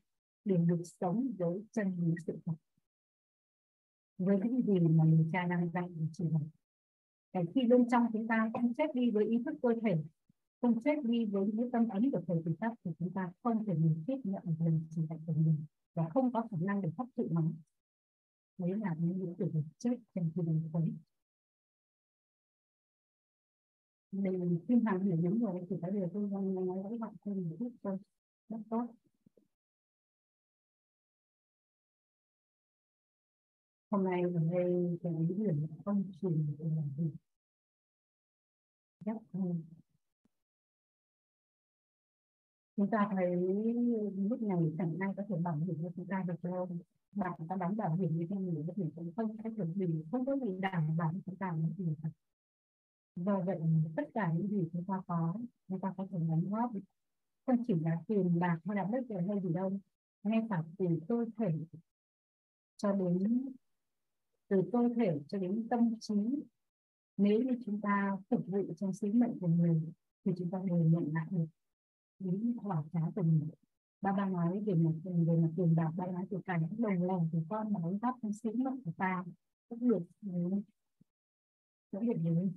để 0.46 0.58
được 0.58 0.82
sống 1.02 1.32
với 1.38 1.64
chân 1.72 1.98
lý 2.00 2.16
sự 2.28 2.40
thật 2.46 2.54
với 4.18 4.40
những 4.44 4.62
gì 4.62 4.80
mà 4.80 5.04
người 5.04 5.26
cha 5.32 5.46
đang 5.48 5.70
dạy 5.70 5.90
để 5.96 6.06
chỉ 6.14 6.26
dạy 6.32 6.50
để 7.34 7.42
khi 7.56 7.62
bên 7.70 7.90
trong 7.90 8.04
chúng 8.14 8.28
ta 8.28 8.50
không 8.54 8.74
chết 8.74 8.96
đi 8.96 9.12
với 9.12 9.26
ý 9.26 9.38
thức 9.46 9.56
cơ 9.62 9.70
thể, 9.82 9.96
không 10.62 10.84
chết 10.84 10.96
đi 11.04 11.26
với 11.26 11.46
những 11.54 11.72
tâm 11.72 11.90
ấn 11.90 12.12
của 12.12 12.22
thầy 12.28 12.42
kỳ 12.46 12.52
tác 12.60 12.72
thì 12.84 12.92
chúng 13.00 13.14
ta 13.14 13.32
không 13.44 13.66
thể 13.66 13.74
mình 13.74 14.04
tiếp 14.08 14.18
nhận 14.24 14.44
lời 14.60 14.82
chỉ 14.90 15.02
dạy 15.10 15.20
của 15.26 15.34
mình 15.34 15.66
và 15.94 16.10
không 16.10 16.34
có 16.34 16.48
khả 16.52 16.58
năng 16.62 16.82
để 16.82 16.90
hấp 16.98 17.08
thụ 17.18 17.28
nó. 17.32 17.52
Đấy 18.58 18.72
là 18.78 18.96
những 19.00 19.20
những 19.20 19.36
từ 19.38 19.52
chết 19.78 19.98
trong 20.16 20.32
khi 20.36 20.42
mình 20.42 20.70
thấy 20.74 20.94
mình 24.12 24.60
khi 24.68 24.76
hàng 24.86 25.00
hiểu 25.00 25.18
đúng 25.24 25.40
rồi 25.40 25.66
thì 25.70 25.76
cái 25.82 25.92
điều 25.92 26.10
tôi 26.14 26.30
đang 26.32 26.56
nói 26.56 26.84
với 26.90 26.98
bạn 26.98 27.14
thêm 27.26 27.50
một 27.50 27.56
chút 27.60 27.72
thôi 27.84 27.98
rất 28.50 28.58
tốt. 28.70 28.88
Hôm 33.98 34.06
nay 34.06 34.22
ở 34.22 34.40
đây 34.52 35.00
cái 35.04 35.14
ý 35.30 35.36
điểm 35.36 35.68
không 35.86 36.04
chỉ 36.22 36.28
làm 36.60 36.90
gì 36.98 37.12
chắc 39.06 39.18
hơn 39.34 39.64
chúng 42.76 42.90
ta 42.90 43.10
thấy 43.12 43.36
lúc 44.30 44.42
này 44.42 44.58
chẳng 44.78 44.96
ai 45.00 45.14
có 45.18 45.24
thể 45.30 45.36
bảo 45.44 45.56
hiểm 45.56 45.78
cho 45.84 45.90
chúng 45.96 46.08
ta 46.08 46.24
được 46.28 46.44
đâu. 46.44 46.70
Bạn 47.12 47.32
ta 47.50 47.56
đóng 47.56 47.78
bảo 47.78 47.96
hiểm 47.96 48.18
như 48.18 48.28
thế 48.30 48.36
này 48.36 48.64
thì 48.76 48.84
cũng 48.96 49.12
không 49.16 49.38
có 49.44 49.50
được 49.50 49.74
gì, 49.76 50.04
không 50.12 50.26
có 50.26 50.36
gì 50.36 50.60
đảm 50.60 50.98
bảo 50.98 51.14
chúng 51.26 51.36
ta 51.36 51.56
những 51.58 51.74
gì 51.78 51.96
cả 52.04 52.10
do 53.16 53.40
vậy 53.40 53.60
tất 53.96 54.04
cả 54.14 54.32
những 54.34 54.48
gì 54.48 54.70
chúng 54.74 54.84
ta 54.84 55.02
có, 55.08 55.36
chúng 55.68 55.80
ta 55.80 55.94
có 55.98 56.08
thể 56.12 56.18
đóng 56.30 56.50
góp. 56.50 56.72
Không 57.46 57.64
chỉ 57.68 57.74
là 57.74 58.02
tiền 58.08 58.40
bạc 58.40 58.60
hay 58.66 58.76
là 58.76 58.84
bất 58.84 59.00
kỳ 59.10 59.16
hay 59.28 59.42
gì 59.44 59.54
đâu, 59.54 59.80
ngay 60.24 60.40
cả 60.50 60.64
từ 60.78 60.86
cơ 61.08 61.26
thể 61.38 61.52
cho 62.78 62.92
đến 62.92 63.52
từ 64.48 64.64
cơ 64.72 64.90
thể 64.96 65.20
cho 65.28 65.38
đến 65.38 65.68
tâm 65.70 66.00
trí. 66.00 66.16
Nếu 67.18 67.42
như 67.42 67.52
chúng 67.66 67.82
ta 67.82 68.18
phục 68.30 68.48
vụ 68.48 68.74
trong 68.78 68.94
sứ 68.94 69.14
mệnh 69.14 69.40
của 69.40 69.48
mình, 69.48 69.92
thì 70.26 70.32
chúng 70.38 70.50
ta 70.50 70.60
đều 70.66 70.78
nhận 70.78 71.14
lại 71.14 71.26
được 71.32 71.46
những 72.20 72.58
quả 72.64 72.84
giá 72.94 73.02
của 73.16 73.22
mình. 73.22 73.50
Ba 74.02 74.12
ba 74.12 74.30
nói 74.30 74.60
về 74.66 74.74
một 74.74 74.94
về 75.04 75.36
mặt 75.42 75.50
tiền 75.58 75.76
bạc, 75.76 75.92
ba 75.98 76.08
nói 76.08 76.26
từ 76.30 76.40
cả 76.46 76.58
những 76.58 76.82
đồng 76.82 77.04
lòng 77.04 77.30
của 77.32 77.42
con 77.50 77.74
mà 77.74 77.80
đóng 77.80 78.00
góp 78.02 78.16
trong 78.22 78.34
sứ 78.34 78.52
mệnh 78.56 78.84
của 78.84 78.92
ta. 78.98 79.24
Cũng 79.70 79.90
được 79.90 80.04
ừ. 80.22 80.62
cũng 81.92 82.08
được 82.08 82.18
gì? 82.24 82.52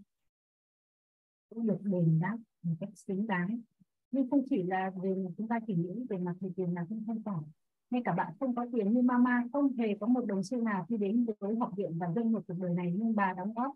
Cũng 1.51 1.67
được 1.67 1.79
đền 1.83 2.19
đáp 2.21 2.39
một 2.63 2.75
cách 2.81 2.91
xứng 2.95 3.27
đáng. 3.27 3.61
Nhưng 4.11 4.31
không 4.31 4.43
chỉ 4.51 4.63
là 4.63 4.91
về 5.03 5.27
chúng 5.37 5.49
ta 5.49 5.59
chỉ 5.67 5.75
nghĩ 5.75 6.07
về 6.09 6.19
mặt 6.19 6.35
thì 6.41 6.49
tiền 6.57 6.75
là 6.75 6.87
không 6.89 7.03
không 7.07 7.23
phải 7.25 7.43
ngay 7.91 8.03
cả 8.05 8.13
bạn 8.13 8.33
không 8.41 8.55
có 8.55 8.67
tiền 8.73 8.93
như 8.93 9.03
mama 9.03 9.45
không 9.53 9.77
hề 9.77 9.97
có 10.01 10.07
một 10.07 10.27
đồng 10.27 10.43
xu 10.43 10.63
nào 10.63 10.87
khi 10.89 10.97
đến 10.97 11.27
với 11.41 11.57
học 11.57 11.73
viện 11.77 11.99
và 11.99 12.13
dân 12.15 12.33
một 12.33 12.43
cuộc 12.49 12.55
đời 12.59 12.75
này 12.75 12.93
nhưng 12.97 13.15
bà 13.15 13.33
đóng 13.33 13.55
góp. 13.55 13.75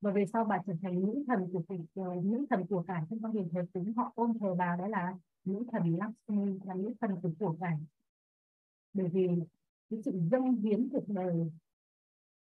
Và 0.00 0.10
về 0.10 0.26
sau 0.32 0.44
bà 0.44 0.58
trở 0.66 0.72
thành 0.82 1.00
nữ 1.00 1.24
thần 1.26 1.52
của 1.52 1.62
tỉnh 1.68 1.86
ờ, 1.94 2.14
nữ 2.24 2.46
thần 2.50 2.66
của 2.66 2.82
cải 2.82 3.02
trong 3.10 3.22
con 3.22 3.32
điểm 3.32 3.48
thờ 3.52 3.66
tính 3.72 3.92
họ 3.96 4.12
ôm 4.14 4.38
thờ 4.38 4.54
bà 4.54 4.76
đó 4.76 4.86
là 4.88 5.14
nữ 5.44 5.64
thần 5.72 5.96
Lakshmi 5.96 6.58
là 6.64 6.74
nữ 6.74 6.94
thần 7.00 7.10
của 7.22 7.30
của 7.38 7.56
cải 7.60 7.78
bởi 8.92 9.08
vì 9.08 9.28
cái 9.90 10.00
sự 10.04 10.20
dâng 10.30 10.56
hiến 10.56 10.88
cuộc 10.92 11.08
đời 11.08 11.50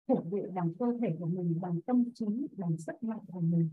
phục 0.07 0.25
vụ 0.29 0.51
bằng 0.53 0.73
cơ 0.79 0.85
thể 1.01 1.15
của 1.19 1.25
mình 1.25 1.59
bằng 1.61 1.81
tâm 1.81 2.03
trí 2.15 2.25
bằng 2.57 2.77
sức 2.77 3.03
mạnh 3.03 3.19
của 3.27 3.39
mình 3.39 3.69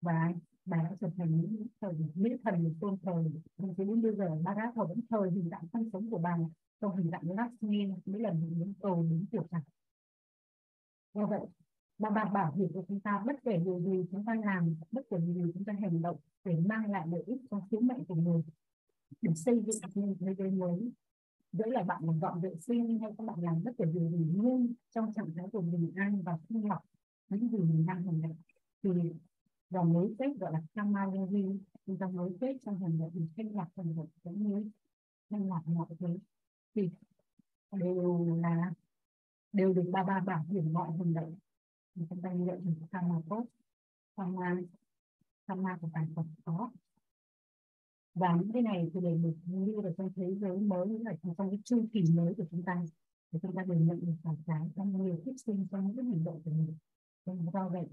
và 0.00 0.32
bà 0.64 0.76
đã 0.76 0.96
trở 1.00 1.08
thành 1.16 1.36
những 1.36 1.66
thần, 1.80 2.08
nữ 2.14 2.36
thần 2.44 2.64
được 2.64 2.72
tôn 2.80 2.96
thờ. 3.02 3.24
Nhưng 3.56 3.74
đến 3.76 4.02
bây 4.02 4.14
giờ 4.14 4.38
bà 4.44 4.54
đã 4.54 4.72
thờ 4.74 4.84
vẫn 4.84 5.00
thờ 5.10 5.30
hình 5.34 5.48
dạng 5.50 5.68
thân 5.72 5.90
sống 5.92 6.10
của 6.10 6.18
bà 6.18 6.36
trong 6.82 6.96
hình 6.96 7.10
dạng 7.10 7.30
Lakshmi 7.30 7.86
mỗi 8.06 8.20
lần 8.20 8.58
đến 8.58 8.74
cầu 8.80 9.06
đến 9.10 9.26
tiểu 9.30 9.46
cảnh 9.50 9.62
do 11.14 11.26
vậy 11.26 11.40
mà 11.98 12.10
bạn 12.10 12.32
bảo 12.32 12.52
hiểm 12.52 12.72
của 12.72 12.84
chúng 12.88 13.00
ta 13.00 13.22
bất 13.26 13.36
kể 13.44 13.56
điều 13.64 13.80
gì 13.80 14.06
chúng 14.10 14.24
ta 14.24 14.34
làm, 14.44 14.76
bất 14.92 15.02
kể 15.10 15.16
điều 15.18 15.34
gì 15.34 15.52
chúng 15.54 15.64
ta 15.64 15.72
hành 15.72 16.02
động 16.02 16.16
để 16.44 16.56
mang 16.66 16.90
lại 16.90 17.06
lợi 17.08 17.22
ích 17.26 17.40
cho 17.50 17.60
sứ 17.70 17.80
mệnh 17.80 18.04
của 18.04 18.14
người 18.14 18.42
để 19.20 19.34
xây 19.34 19.62
dựng 19.66 19.76
nên 19.94 20.16
thế 20.20 20.34
giới 20.38 20.50
mới. 20.50 20.92
Dẫu 21.52 21.70
là 21.70 21.82
bạn 21.82 22.02
làm 22.04 22.20
dọn 22.20 22.40
vệ 22.40 22.54
sinh 22.60 22.98
hay 22.98 23.10
các 23.18 23.26
bạn 23.26 23.40
làm 23.40 23.64
bất 23.64 23.72
kể 23.78 23.84
điều 23.84 24.10
gì 24.10 24.26
nhưng 24.34 24.72
trong 24.90 25.12
trạng 25.12 25.30
thái 25.36 25.46
của 25.52 25.60
mình 25.60 25.92
an 25.96 26.22
và 26.22 26.38
sinh 26.48 26.68
học 26.68 26.84
những 27.28 27.48
gì 27.48 27.58
mình 27.58 27.86
đang 27.86 28.02
hành 28.04 28.22
động. 28.22 28.36
Thì 28.82 28.90
dòng 29.70 29.92
mới 29.92 30.14
kết 30.18 30.38
gọi 30.40 30.52
là 30.52 30.62
Kamayavi 30.74 31.44
chúng 31.86 31.98
ta 31.98 32.06
mới 32.08 32.30
kết 32.40 32.56
trong 32.66 32.78
hành 32.78 32.98
động, 32.98 33.10
mình 33.14 33.28
thanh 33.36 33.56
lọc 33.56 33.68
hành 33.76 33.96
động, 33.96 34.08
cũng 34.24 34.48
như 34.48 34.70
thanh 35.30 35.48
lọc 35.48 35.68
mọi 35.68 35.86
thứ 35.98 36.18
thì 36.74 36.90
đều 37.72 38.26
là, 38.42 38.72
đều 39.52 39.72
được 39.72 39.90
ba 39.92 40.02
ba 40.02 40.20
bảo 40.20 40.44
hiểm 40.48 40.72
mọi 40.72 40.90
hành 40.98 41.14
động 41.14 41.34
chúng 41.94 42.22
ta 42.22 42.32
nhận 42.32 42.64
được 42.64 42.86
mà 42.92 43.20
tốt 43.28 43.44
karma 44.16 44.56
karma 45.46 45.78
của 45.80 45.88
bản 45.92 46.12
Phật 46.16 46.24
có. 46.44 46.70
Và 48.14 48.36
những 48.36 48.52
cái 48.52 48.62
này 48.62 48.90
thì 48.94 49.00
để 49.00 49.16
được 49.16 49.34
như 49.44 49.80
là 49.80 49.90
trong 49.96 50.12
thế 50.16 50.34
giới 50.34 50.60
mới, 50.60 50.88
như 50.88 50.98
là 50.98 51.14
trong 51.22 51.34
cái 51.34 51.58
chu 51.64 51.86
kỳ 51.92 52.04
mới 52.14 52.34
của 52.34 52.44
chúng 52.50 52.62
ta. 52.62 52.82
Thì 53.32 53.38
chúng 53.42 53.54
ta 53.54 53.62
đều 53.62 53.78
nhận 53.78 54.00
được 54.06 54.14
phản 54.22 54.36
trái 54.46 54.70
trong 54.76 55.04
nhiều 55.04 55.22
kiếp 55.24 55.34
sinh, 55.46 55.66
trong 55.70 55.86
những 55.86 56.06
hành 56.06 56.24
động 56.24 56.42
của 56.44 56.50
mình. 56.50 56.74
Nên 57.26 57.50
do 57.52 57.68
vậy 57.68 57.88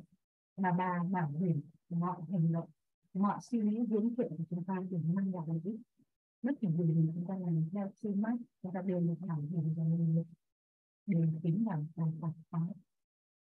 là 0.57 0.71
bà 0.71 1.03
bảo 1.11 1.31
hiểm 1.39 1.61
mọi 1.89 2.21
hành 2.31 2.51
động 2.51 2.69
mọi 3.13 3.39
suy 3.41 3.59
nghĩ, 3.59 3.79
hướng 3.89 4.15
thiện 4.15 4.37
của 4.37 4.43
chúng 4.49 4.63
ta 4.63 4.75
đều 4.89 4.99
mang 4.99 5.35
lại 5.35 5.45
lợi 5.47 5.61
ích 5.63 5.79
rất 6.41 6.63
nhiều 6.63 6.71
điều 6.77 6.87
gì 6.87 7.09
chúng 7.15 7.25
ta 7.27 7.37
làm 7.37 7.69
theo 7.71 7.89
suy 8.01 8.13
mắt 8.13 8.37
chúng 8.63 8.73
ta 8.73 8.81
đều 8.81 8.99
được 8.99 9.15
bảo 9.19 9.41
hiểm 9.41 9.73
và 9.77 9.83
mình 9.83 10.15
được 10.15 10.23
đều 11.05 11.27
tính 11.43 11.65
vào 11.65 11.85
bài 11.95 12.11
tập 12.21 12.31
có 12.49 12.59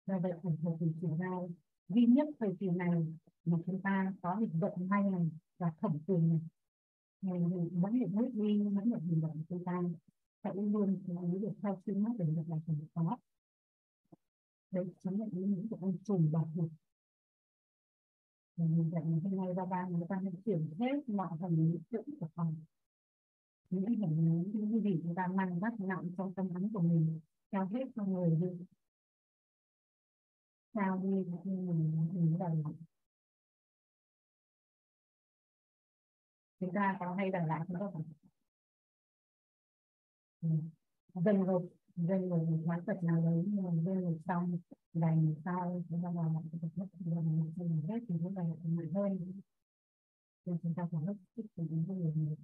do 0.08 0.20
vậy 0.20 0.32
ở 0.32 0.52
thời 0.64 0.74
kỳ 0.80 0.86
chuyển 1.02 1.18
giao 1.18 1.50
duy 1.88 2.06
nhất 2.06 2.28
thời 2.40 2.56
kỳ 2.60 2.70
này 2.70 3.08
mà 3.46 3.58
chúng 3.66 3.82
ta 3.82 4.14
có 4.22 4.36
được 4.36 4.48
vận 4.54 4.88
may 4.88 5.04
này 5.04 5.30
và 5.58 5.72
thẩm 5.82 5.98
quyền 6.08 6.30
này. 6.30 6.40
Ngày 7.22 7.40
mình 7.40 7.70
vẫn 7.82 8.00
được 8.00 8.08
bước 8.12 8.30
đi, 8.34 8.64
vẫn 8.64 8.90
được 8.90 9.00
hành 9.00 9.22
động 9.22 9.44
chúng 9.50 9.66
ta 9.66 9.82
sẽ 10.44 10.50
luôn 10.54 11.02
chú 11.08 11.40
được 11.42 11.54
theo 11.62 11.82
suy 11.86 11.94
mắt 11.94 12.12
để 12.20 12.26
được 12.26 12.44
là 12.48 12.58
thành 12.68 12.76
có 12.94 13.18
đấy 14.72 14.86
chính 15.04 15.20
là 15.20 15.26
ý 15.32 15.44
nghĩa 15.44 15.68
của 15.70 15.78
ông 15.82 15.98
trùm 16.04 16.32
bảo 16.32 16.50
hiểm 16.56 16.70
mình 18.58 18.90
dạy 18.92 19.04
hôm 19.04 19.36
nay, 19.36 19.54
ba 19.56 19.66
ba 19.66 19.88
người 19.88 20.06
ta 20.10 20.20
nên 20.22 20.42
chuyển 20.46 20.70
hết 20.80 21.10
mọi 21.10 21.38
phần 21.42 21.56
lý 21.56 21.80
tưởng 21.90 22.06
của 22.20 22.30
phòng 22.36 22.56
những 23.74 23.86
hành 24.02 24.18
lý 24.18 24.52
những 24.54 24.72
cái 24.72 24.82
gì 24.82 25.00
chúng 25.04 25.16
ta 25.16 25.28
mang 25.28 25.60
vác 25.60 25.80
nặng 25.80 26.10
trong 26.18 26.34
tâm 26.34 26.54
ấn 26.54 26.72
của 26.74 26.82
mình 26.82 27.20
trao 27.52 27.68
hết 27.68 27.84
cho 27.96 28.06
người 28.06 28.30
đi. 28.42 28.66
Sao 30.74 31.00
đi 31.04 31.26
thì 31.44 31.52
mình 31.52 32.08
mình 32.14 32.38
đầu 32.40 32.76
chúng 36.60 36.74
ta 36.74 36.98
có 37.00 37.16
hay 37.18 37.30
đằng 37.30 37.46
lại 37.48 37.62
không? 37.80 38.04
Ừ. 40.42 40.50
Có 41.14 41.22
dần 41.22 41.44
rồi 41.44 41.70
dần 41.96 42.30
rồi 42.30 42.40
một 42.40 42.60
quán 42.66 42.84
vật 42.86 43.04
nào 43.04 43.22
đấy 43.22 43.44
nhưng 43.48 43.64
mà 43.64 43.84
dần 43.86 44.02
rồi 44.02 44.20
xong 44.28 44.58
dành 44.94 45.36
sau 45.46 45.84
chúng 45.90 46.04
ta 46.04 46.12
làm 46.16 46.34
lại 46.34 46.44
cái 46.52 46.72
vật 46.76 46.88
dần 47.00 47.54
dần 47.56 47.82
hết 47.90 48.00
thì 48.08 48.16
chúng 48.22 48.36
ta 48.36 48.44
lại 48.44 48.88
hơn 48.94 49.42
nên 50.46 50.58
chúng 50.64 50.74
ta 50.76 50.88
phải 50.92 51.02
thích 51.36 51.46
thì 51.56 51.64
của 51.70 51.86
với 51.88 51.98
người 51.98 52.14
nhiều 52.16 52.36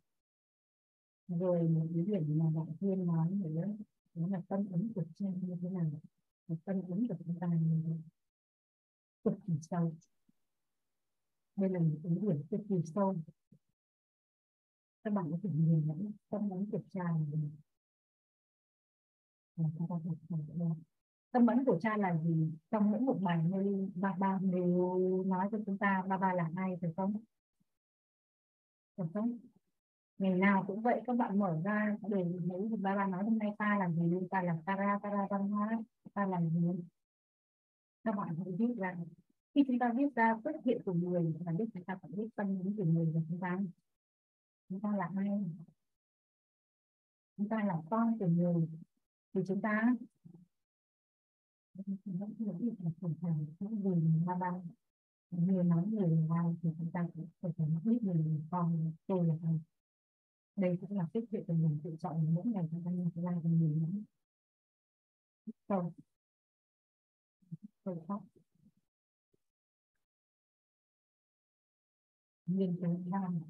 rồi 1.30 1.70
một 1.70 1.88
cái 1.94 2.04
điểm 2.04 2.40
mà 2.40 2.46
bạn 2.56 2.76
thiên 2.80 3.06
nói 3.06 3.32
nữa, 3.32 3.68
đó 4.14 4.28
là 4.28 4.42
tâm 4.48 4.66
ứng 4.72 4.94
của 4.94 5.04
cha 5.16 5.26
như 5.42 5.56
thế 5.62 5.70
nào? 5.70 5.92
Một 6.48 6.56
tâm 6.66 6.82
ứng 6.88 7.08
của 7.08 7.16
chúng 7.26 7.40
ta 7.40 7.48
như 7.48 7.98
cực 9.24 9.34
kỳ 9.48 9.54
sâu. 9.62 9.94
Đây 11.56 11.70
là 11.70 11.80
một 11.80 11.98
cái 12.04 12.12
điểm 12.22 12.44
cực 12.50 12.62
kỳ 12.70 12.76
sâu. 12.96 13.18
Các 15.04 15.14
bạn 15.14 15.32
có 15.32 15.38
thể 15.44 15.50
nhìn 15.54 15.88
nhận 15.88 16.12
tâm 16.30 16.50
ứng 16.50 16.70
của 16.72 16.82
cha 16.90 17.04
của 17.32 17.38
mình 17.38 17.52
tâm 21.32 21.48
ấn 21.48 21.66
của 21.66 21.80
cha 21.82 21.98
là 21.98 22.18
gì? 22.24 22.52
Trong 22.72 22.92
mỗi 22.92 23.00
một 23.02 23.18
bài 23.22 23.40
như 23.44 23.90
ba 23.96 24.14
ba 24.20 24.40
đều 24.42 25.24
nói 25.28 25.50
cho 25.52 25.58
chúng 25.66 25.78
ta, 25.78 26.04
ba 26.10 26.18
ba 26.18 26.34
là 26.34 26.50
ai 26.56 26.78
phải 26.82 26.94
không? 26.96 27.14
Phải 28.98 29.08
không? 29.14 29.38
Ngày 30.20 30.34
nào 30.36 30.64
cũng 30.68 30.82
vậy, 30.82 31.02
các 31.08 31.18
bạn 31.18 31.40
mở 31.40 31.62
ra 31.64 31.98
để 32.10 32.26
thấy 32.50 32.78
ba 32.80 32.96
ba 32.96 33.08
nói 33.08 33.24
hôm 33.24 33.38
nay 33.38 33.50
ta 33.58 33.78
là 33.80 33.90
gì? 33.90 34.28
Ta 34.32 34.42
là 34.42 34.58
tara 34.66 35.00
tara 35.04 35.28
văn 35.30 35.50
hóa, 35.50 35.80
ta 36.14 36.26
là 36.26 36.42
gì? 36.42 36.84
Các 38.04 38.16
bạn 38.16 38.36
hãy 38.36 38.54
biết 38.60 38.76
rằng 38.78 39.06
khi 39.56 39.64
chúng 39.68 39.80
ta 39.80 39.94
viết 39.96 40.16
ra 40.16 40.36
xuất 40.44 40.56
hiện 40.66 40.82
của 40.86 40.94
người 40.94 41.34
và 41.46 41.52
biết 41.52 41.66
chúng 41.74 41.84
ta 41.84 41.98
phải 42.02 42.12
biết 42.12 42.30
tâm 42.36 42.60
lý 42.60 42.74
của 42.78 42.86
người 42.86 43.06
của 43.14 43.22
chúng 43.30 43.40
ta. 43.40 43.60
Chúng 44.70 44.80
ta 44.80 44.96
là 44.98 45.10
ai? 45.16 45.46
Chúng 47.38 47.50
ta 47.50 47.64
là 47.64 47.82
con 47.90 48.20
của 48.20 48.28
người. 48.28 48.68
Thì 49.34 49.42
chúng 49.48 49.62
ta 49.62 49.96
những 51.74 52.26
ba 54.26 54.52
người 55.32 55.64
nói 55.64 55.86
người 55.88 56.10
là 56.30 56.44
thì 56.62 56.70
chúng 56.78 56.92
ta 56.92 57.08
cũng 57.16 57.28
phải 57.42 57.52
phải 57.58 57.68
biết 57.84 58.04
người 58.04 58.42
con 58.52 58.92
tôi 59.08 59.28
là 59.28 59.36
ai 59.44 59.60
đây 60.60 60.78
cũng 60.82 60.98
là 60.98 61.08
tích 61.14 61.24
chuyện 61.32 61.44
của 61.48 61.54
mình 61.54 61.80
tự 61.84 61.96
chọn 62.00 62.34
mỗi 62.36 62.46
ngày 62.46 62.68
chúng 62.72 62.84
ta 62.86 62.92
như 62.92 63.10
thế 63.16 63.22
nào 63.22 63.42
thì 63.44 63.50
mình 63.50 63.82
lắm 63.82 64.04
không. 65.68 65.92
Không 67.84 68.08
khóc. 68.08 68.24
Nghiên 72.46 72.78
cứu 72.82 72.98
năm 73.06 73.42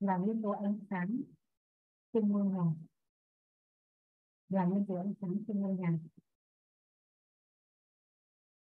là 0.00 0.16
nhân 0.16 0.42
tố 0.42 0.50
ánh 0.50 0.78
sáng 0.90 1.20
trên 2.12 2.28
ngôi 2.28 2.46
nhà. 2.46 2.74
Là 4.48 4.64
nhân 4.66 4.84
tố 4.88 4.94
ánh 4.94 5.14
sáng 5.20 5.44
trên 5.46 5.60
ngôi 5.60 5.74
nhà. 5.74 5.98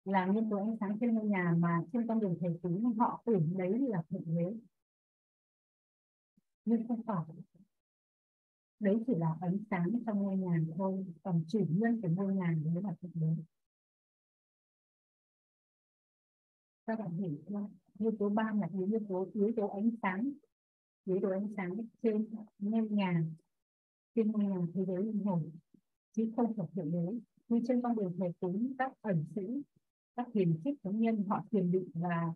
Là 0.05 0.25
nguyên 0.25 0.49
tố 0.49 0.57
ánh 0.57 0.77
sáng 0.79 0.97
trên 1.01 1.13
ngôi 1.13 1.25
nhà 1.25 1.55
mà 1.57 1.81
trên 1.93 2.07
con 2.07 2.19
đường 2.19 2.37
thầy 2.41 2.59
tính 2.63 2.93
họ 2.99 3.23
tưởng 3.25 3.57
đấy 3.57 3.79
là 3.79 4.03
thượng 4.09 4.23
đế 4.25 4.53
nhưng 6.65 6.87
không 6.87 7.01
phải. 7.03 7.25
Đấy 8.79 9.03
chỉ 9.07 9.13
là 9.15 9.37
ánh 9.41 9.57
sáng 9.69 9.99
trong 10.05 10.23
ngôi 10.23 10.37
nhà 10.37 10.59
thôi, 10.77 11.05
còn 11.23 11.43
chủ 11.47 11.65
nhân 11.69 12.01
của 12.01 12.09
ngôi 12.09 12.35
nhà 12.35 12.55
đấy 12.63 12.83
là 12.83 12.93
thực 13.01 13.09
đế 13.13 13.35
các 16.87 16.99
bạn 16.99 17.17
hiểu 17.17 17.37
không 17.49 17.71
yếu 17.99 18.11
tố 18.19 18.29
ba 18.29 18.53
là 18.61 18.69
yếu 18.73 18.99
tố 19.09 19.27
yếu 19.33 19.51
tố 19.55 19.67
ánh 19.67 19.91
sáng. 20.01 20.31
Yếu 21.05 21.19
tố 21.21 21.29
ánh 21.29 21.47
sáng 21.57 21.77
trên 22.01 22.25
ngôi 22.59 22.89
nhà, 22.89 23.23
trên 24.15 24.31
ngôi 24.31 24.43
nhà 24.43 24.57
thế 24.73 24.85
giới 24.85 25.03
linh 25.03 25.25
hồn, 25.25 25.51
chứ 26.11 26.31
không 26.35 26.53
phải 26.57 26.67
thượng 26.75 26.91
đế 26.91 27.19
như 27.47 27.61
trên 27.67 27.81
con 27.81 27.95
đường 27.95 28.15
thầy 28.19 28.33
cúng, 28.39 28.73
các 28.77 28.91
ẩn 29.01 29.25
sĩ, 29.35 29.61
các 30.15 30.27
hiền 30.33 30.59
trích 30.63 30.83
cá 30.83 30.89
nhân, 30.89 31.23
họ 31.27 31.43
thiền 31.51 31.71
định 31.71 31.89
và 31.93 32.33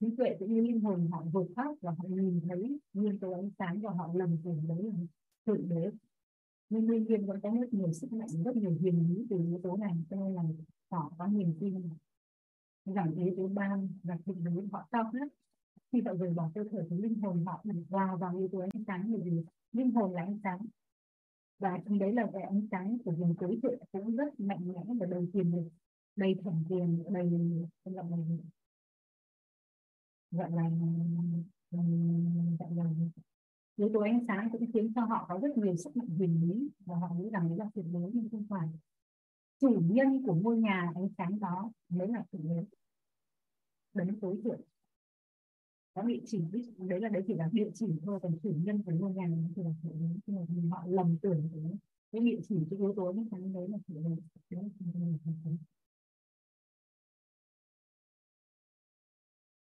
trí 0.00 0.06
tuệ 0.16 0.36
cũng 0.38 0.54
như 0.54 0.60
linh 0.60 0.80
hồn 0.80 1.08
họ 1.10 1.24
vượt 1.32 1.46
thoát 1.56 1.74
và 1.80 1.90
họ 1.90 2.04
nhìn 2.08 2.40
thấy 2.48 2.80
nguyên 2.92 3.18
tố 3.18 3.32
ánh 3.32 3.50
sáng 3.58 3.80
và 3.80 3.92
họ 3.92 4.10
lầm 4.14 4.36
tưởng 4.44 4.68
đấy 4.68 4.82
là 4.82 4.94
thượng 5.46 5.68
đế. 5.68 5.90
Nhưng 6.70 6.86
nguyên 6.86 7.04
nhiên 7.04 7.26
vẫn 7.26 7.40
có 7.40 7.50
rất 7.60 7.74
nhiều 7.74 7.92
sức 7.92 8.12
mạnh, 8.12 8.28
rất 8.44 8.56
nhiều 8.56 8.76
huyền 8.80 9.08
bí 9.08 9.26
từ 9.30 9.36
yếu 9.38 9.60
tố 9.62 9.76
này, 9.76 9.94
cho 10.10 10.16
nên 10.16 10.34
là 10.34 10.42
họ 10.90 11.12
có 11.18 11.26
niềm 11.26 11.54
tin. 11.60 11.88
Rằng 12.84 13.12
thế 13.16 13.34
tố 13.36 13.48
ban 13.48 13.88
và 14.02 14.18
thượng 14.26 14.44
đế 14.44 14.50
họ 14.72 14.88
cao 14.90 15.10
nhất 15.12 15.28
khi 15.92 16.00
họ 16.06 16.14
rời 16.14 16.30
bỏ 16.34 16.50
cơ 16.54 16.64
thể 16.72 16.78
thì 16.90 16.96
linh 16.96 17.14
hồn 17.14 17.44
họ 17.44 17.60
được 17.64 17.82
vào 17.88 18.16
vào 18.16 18.36
yếu 18.36 18.48
tố 18.48 18.58
ánh 18.58 18.84
sáng, 18.86 19.12
bởi 19.12 19.20
vì 19.24 19.44
linh 19.72 19.90
hồn 19.90 20.14
là 20.14 20.22
ánh 20.22 20.38
sáng. 20.44 20.66
Và 21.58 21.78
trong 21.84 21.98
đấy 21.98 22.12
là 22.12 22.30
cái 22.32 22.42
ánh 22.42 22.66
sáng 22.70 22.98
của 23.04 23.12
vùng 23.12 23.34
tối 23.40 23.58
thượng 23.62 23.78
cũng 23.92 24.16
rất 24.16 24.40
mạnh 24.40 24.68
mẽ 24.68 24.84
và 25.00 25.06
đầy 25.06 25.28
tiềm 25.32 25.52
lực, 25.52 25.68
đầy 26.16 26.34
thẩm 26.44 26.64
quyền, 26.68 27.02
đầy 27.10 27.30
gọi 30.30 30.50
là 30.50 30.70
gọi 32.58 32.74
là 32.74 32.84
yếu 33.76 33.90
tố 33.94 34.00
ánh 34.00 34.24
sáng 34.28 34.48
cũng 34.52 34.72
khiến 34.72 34.92
cho 34.94 35.04
họ 35.04 35.26
có 35.28 35.38
rất 35.38 35.56
nhiều 35.56 35.76
sức 35.76 35.96
mạnh 35.96 36.08
huyền 36.08 36.40
lý 36.42 36.68
và 36.86 36.96
họ 36.96 37.14
nghĩ 37.14 37.30
rằng 37.30 37.48
đấy 37.48 37.58
là 37.58 37.70
tuyệt 37.74 37.84
đối 37.92 38.10
nhưng 38.14 38.28
không 38.30 38.46
phải. 38.48 38.68
Chủ 39.60 39.80
nhân 39.80 40.22
của 40.26 40.34
ngôi 40.34 40.56
nhà 40.56 40.92
ánh 40.94 41.08
sáng 41.18 41.40
đó 41.40 41.72
mới 41.88 42.08
là 42.08 42.24
tuyệt 42.30 42.42
đối 42.44 42.64
đến 43.94 44.20
tối 44.20 44.40
thượng 44.44 44.60
có 45.94 46.02
địa 46.02 46.20
chỉ 46.26 46.40
đấy 46.78 47.00
là, 47.00 47.08
đấy 47.08 47.22
chỉ 47.26 47.34
là 47.34 47.48
địa 47.52 47.70
chỉ 47.74 47.86
thôi, 48.04 48.20
còn 48.22 48.38
chủ 48.42 48.52
nhân 48.56 48.82
của 48.82 48.92
ngôi 48.92 49.12
nhà 49.12 49.26
này 49.26 49.44
thì 49.56 49.62
là 49.62 49.70
tuyệt 49.82 49.92
đối 50.00 50.10
nhưng 50.26 50.70
mà 50.70 50.76
họ 50.76 50.84
lầm 50.86 51.18
tưởng 51.22 51.48
cái 51.52 51.72
cái 52.12 52.20
địa 52.20 52.40
chỉ, 52.48 52.56
cái 52.70 52.78
yếu 52.78 52.94
tố 52.96 53.06
ánh 53.06 53.24
sáng 53.30 53.52
đấy 53.52 53.68
là 53.68 53.78
tuyệt 53.86 53.98
đối 54.04 54.16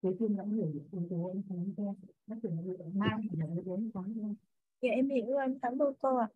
là 0.03 0.11
cuối 0.11 0.17
cùng 0.19 0.37
đã 0.37 0.45
hiểu 0.45 0.73
được 0.73 0.85
yếu 0.93 1.07
tố 1.11 1.31
ánh 1.35 1.43
sáng 1.49 1.75
cho 1.77 1.95
nó 2.27 2.37
tưởng 2.43 2.57
là 2.57 2.63
yếu 2.63 2.91
mang 2.95 3.21
thì 3.31 3.39
là 3.39 3.47
yếu 3.47 3.63
tố 3.67 3.75
ánh 3.75 3.91
sáng 3.95 4.15
thôi. 4.15 4.35
Dạ 4.83 4.89
em 4.91 5.09
hiểu 5.09 5.37
anh 5.37 5.59
cảm 5.63 5.79
ơn 5.79 5.95
cô 6.01 6.17
ạ. 6.17 6.29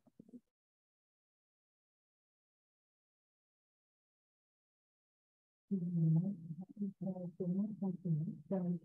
Thì 5.70 5.76
nó 6.14 6.20
theo 7.00 7.30
chúng 7.38 7.72
trong 7.80 7.92
tình 8.02 8.24
trong 8.48 8.78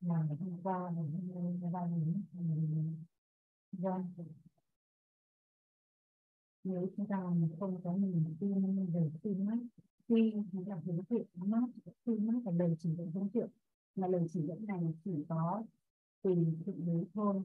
là 0.00 0.16
hôm 0.40 0.60
qua 0.62 0.78
là 0.78 0.90
hôm 0.90 1.72
nay 1.72 1.88
nghìn 1.90 3.04
vâng 3.72 4.04
nếu 6.64 6.88
chúng 6.96 7.06
ta 7.06 7.16
không 7.60 7.80
có 7.84 7.96
niềm 7.96 8.36
tin 8.40 8.86
về 8.92 9.10
tin 9.22 9.46
mắt 9.46 9.58
tuy 10.08 10.32
là 10.66 10.76
hướng 10.86 11.04
thiện 11.04 11.26
mắt 11.34 11.62
tin 12.04 12.26
mắt 12.26 12.40
là 12.44 12.52
lời 12.52 12.76
chỉ 12.78 12.90
dẫn 12.98 13.10
hướng 13.10 13.28
thiện 13.34 13.48
mà 14.00 14.06
lời 14.06 14.26
chỉ 14.32 14.40
dẫn 14.42 14.66
này 14.66 14.94
chỉ 15.04 15.24
có 15.28 15.62
từ 16.22 16.34
thượng 16.66 16.86
đế 16.86 17.04
thôi. 17.14 17.42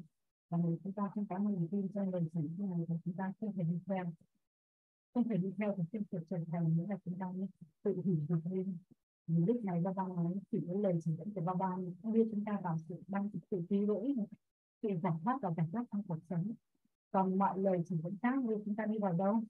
Và 0.50 0.58
nếu 0.64 0.78
chúng 0.84 0.94
ta 0.94 1.12
không 1.16 1.26
có 1.28 1.40
niềm 1.40 1.68
tin 1.72 1.88
trong 1.94 2.10
lời 2.10 2.24
chỉ 2.34 2.40
dẫn 2.42 2.70
này 2.70 2.86
thì 2.90 2.96
chúng 3.06 3.14
ta 3.14 3.34
không 3.40 3.54
thể 3.54 3.64
đi 3.64 3.80
theo. 3.86 4.14
Không 5.14 5.24
thể 5.24 5.38
đi 5.38 5.52
theo 5.58 5.76
thì 5.78 5.84
tiếp 5.92 6.02
tục 6.12 6.22
trở 6.30 6.38
thành 6.52 6.78
nữa 6.78 6.86
là 6.90 6.98
chúng 7.06 7.20
ta 7.20 7.34
tự 7.84 8.02
hủy 8.06 8.18
diệt 8.30 8.52
lên. 8.52 8.78
Lúc 9.28 9.64
này 9.64 9.82
ba 9.82 9.94
ba 9.94 10.08
nói 10.08 10.34
chỉ 10.52 10.60
có 10.68 10.80
lời 10.80 11.00
chỉ 11.04 11.12
dẫn 11.18 11.34
của 11.34 11.42
ba 11.42 11.54
ba 11.54 11.76
không 12.02 12.14
biết 12.14 12.28
chúng 12.32 12.46
ta 12.46 12.60
vào 12.64 12.78
sự 12.90 12.96
đang 13.08 13.30
sự 13.52 13.62
trí 13.70 13.86
lỗi 13.86 14.16
sự 14.82 14.90
giải 15.04 15.14
thoát 15.24 15.38
và 15.42 15.54
giải 15.58 15.68
thoát 15.72 15.86
trong 15.92 16.04
cuộc 16.04 16.20
sống. 16.30 16.52
Còn 17.12 17.38
mọi 17.38 17.60
lời 17.60 17.84
chỉ 17.86 17.96
dẫn 18.04 18.18
khác 18.22 18.44
như 18.44 18.58
chúng 18.66 18.76
ta 18.76 18.86
đi 18.86 19.00
vào 19.00 19.14
đâu? 19.14 19.44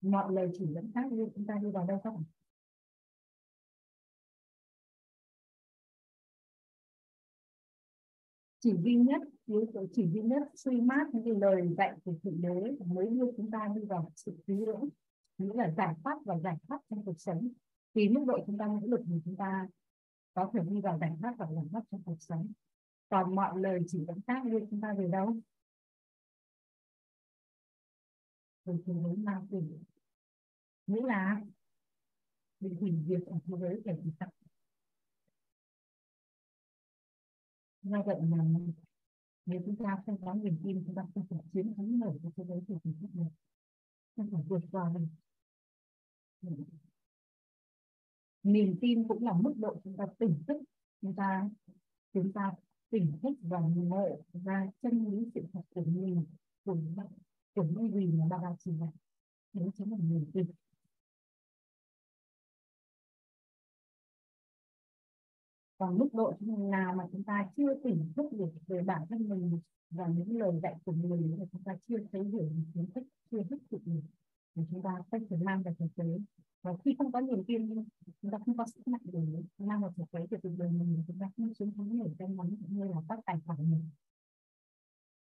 Mọi 0.00 0.32
lời 0.32 0.50
chỉ 0.58 0.66
dẫn 0.66 0.90
khác 0.94 1.12
như 1.12 1.28
chúng 1.34 1.46
ta 1.46 1.54
đi 1.62 1.70
vào 1.70 1.86
đâu 1.86 2.00
không 2.04 2.24
chỉ 8.60 8.72
duy 8.82 8.94
nhất, 8.94 9.22
yếu 9.46 9.66
tố 9.74 9.86
chỉ 9.92 10.08
duy 10.12 10.22
nhất, 10.22 10.42
suy 10.54 10.80
mát 10.80 11.06
những 11.12 11.40
lời 11.40 11.74
dạy 11.78 11.96
của 12.04 12.14
thượng 12.22 12.40
đế 12.40 12.76
mới 12.86 13.06
đưa 13.06 13.30
chúng 13.36 13.50
ta 13.50 13.68
đi 13.74 13.84
vào 13.84 14.12
sự 14.16 14.36
trí 14.46 14.54
lưỡng. 14.54 14.88
Nghĩa 15.38 15.54
là 15.54 15.70
giải 15.76 15.94
thoát 16.04 16.18
và 16.24 16.38
giải 16.38 16.56
thoát 16.68 16.80
trong 16.90 17.04
cuộc 17.04 17.20
sống. 17.20 17.48
Thì 17.94 18.08
mức 18.08 18.24
độ 18.26 18.38
chúng 18.46 18.58
ta 18.58 18.66
nỗ 18.66 18.80
lực 18.82 19.00
thì 19.06 19.20
chúng 19.24 19.36
ta 19.36 19.68
có 20.34 20.50
thể 20.52 20.60
đi 20.68 20.80
vào 20.80 20.98
giải 20.98 21.12
thoát 21.20 21.34
và 21.38 21.46
giải 21.52 21.64
thoát 21.70 21.82
trong 21.90 22.02
cuộc 22.04 22.16
sống. 22.20 22.52
Còn 23.08 23.34
mọi 23.34 23.60
lời 23.60 23.80
chỉ 23.86 24.04
dẫn 24.04 24.20
khác 24.26 24.44
đưa 24.44 24.60
chúng 24.70 24.80
ta 24.80 24.94
về 24.98 25.08
đâu? 25.08 25.36
Về 28.64 28.74
thế 28.86 28.92
giới 28.94 29.16
ma 29.16 29.42
quỷ 29.50 29.60
nghĩa 30.86 31.06
là 31.06 31.42
bị 32.60 32.70
hủy 32.80 32.92
diệt 33.08 33.22
ở 33.26 33.38
thế 33.44 33.54
giới 33.60 33.82
kẻ 33.84 33.96
thì 34.04 34.10
tặc 34.18 34.28
do 37.82 38.02
vậy 38.02 38.20
mà 38.20 38.44
nếu 39.46 39.62
chúng 39.66 39.76
ta 39.76 40.02
không 40.06 40.24
có 40.24 40.34
niềm 40.34 40.58
tin, 40.64 40.82
chúng 40.86 40.94
ta 40.94 41.06
không 41.14 41.26
thể 41.30 41.36
chiến 41.52 41.74
thắng 41.76 41.98
nổi 41.98 42.18
với 42.22 42.32
thế 42.36 42.44
giới 42.48 42.60
kẻ 42.68 42.74
chúng 42.84 42.94
ta 43.02 43.08
này 43.14 43.30
không 44.16 44.30
thể 44.30 44.38
vượt 44.48 44.62
qua 44.70 44.92
được. 44.94 46.64
Niềm 48.42 48.78
tin 48.80 49.08
cũng 49.08 49.24
là 49.24 49.32
mức 49.32 49.54
độ 49.56 49.80
chúng 49.84 49.96
ta 49.96 50.06
tỉnh 50.18 50.42
thức. 50.48 50.62
Chúng 51.02 51.14
ta 51.14 51.50
chúng 52.12 52.32
ta 52.32 52.52
tỉnh 52.90 53.18
thức 53.22 53.32
và 53.40 53.60
ngộ 53.60 54.20
ra 54.44 54.70
chân 54.82 55.04
lý 55.04 55.30
sự 55.34 55.40
thật 55.52 55.62
của 55.74 55.84
mình, 55.84 56.24
của 56.64 56.76
bạn 56.96 57.06
của 57.54 57.62
những 57.62 57.90
vì 57.90 58.06
là 58.12 58.24
ba 58.30 58.38
ba 58.38 58.48
chỉ 58.58 58.70
là 58.80 58.86
đấy 59.52 59.68
chính 59.76 59.90
là 59.90 59.96
niềm 60.00 60.30
tin 60.34 60.46
còn 65.78 65.98
mức 65.98 66.08
độ 66.12 66.32
nào 66.70 66.94
mà 66.94 67.04
chúng 67.12 67.24
ta 67.24 67.46
chưa 67.56 67.74
tỉnh 67.84 68.12
thức 68.16 68.26
được 68.32 68.50
về 68.66 68.82
bản 68.82 69.02
thân 69.10 69.28
mình 69.28 69.60
và 69.90 70.06
những 70.06 70.38
lời 70.38 70.60
dạy 70.62 70.74
của 70.84 70.92
người 70.92 71.20
mà 71.38 71.44
chúng 71.52 71.62
ta 71.64 71.72
chưa 71.88 71.96
thấy 72.12 72.24
hiểu, 72.24 72.50
kiến 72.74 72.86
thức, 72.94 73.04
chưa 73.30 73.42
thức 73.50 73.62
được 73.70 73.78
được, 73.84 74.00
thì 74.54 74.62
chúng 74.70 74.82
ta 74.82 74.90
không 75.10 75.28
thể 75.30 75.36
mang 75.44 75.62
vào 75.62 75.74
thực 75.78 75.86
tế 75.96 76.04
và 76.62 76.72
khi 76.84 76.94
không 76.98 77.12
có 77.12 77.20
niềm 77.20 77.44
tin, 77.46 77.84
chúng 78.22 78.30
ta 78.30 78.38
không 78.46 78.56
có 78.56 78.66
sức 78.66 78.88
mạnh 78.88 79.00
để 79.04 79.20
mang 79.58 79.80
vào 79.80 79.92
thực 79.96 80.10
tế 80.10 80.26
thì 80.30 80.36
cuộc 80.42 80.54
đời 80.58 80.70
mình, 80.70 81.04
chúng 81.06 81.18
ta 81.18 81.30
không 81.36 81.54
chiến 81.54 81.72
thắng 81.76 81.98
nổi 81.98 82.14
danh 82.18 82.36
lắm 82.36 82.56
như 82.68 82.84
là 82.84 83.02
các 83.08 83.18
tài 83.26 83.36
khoản 83.46 83.70
mình 83.70 83.88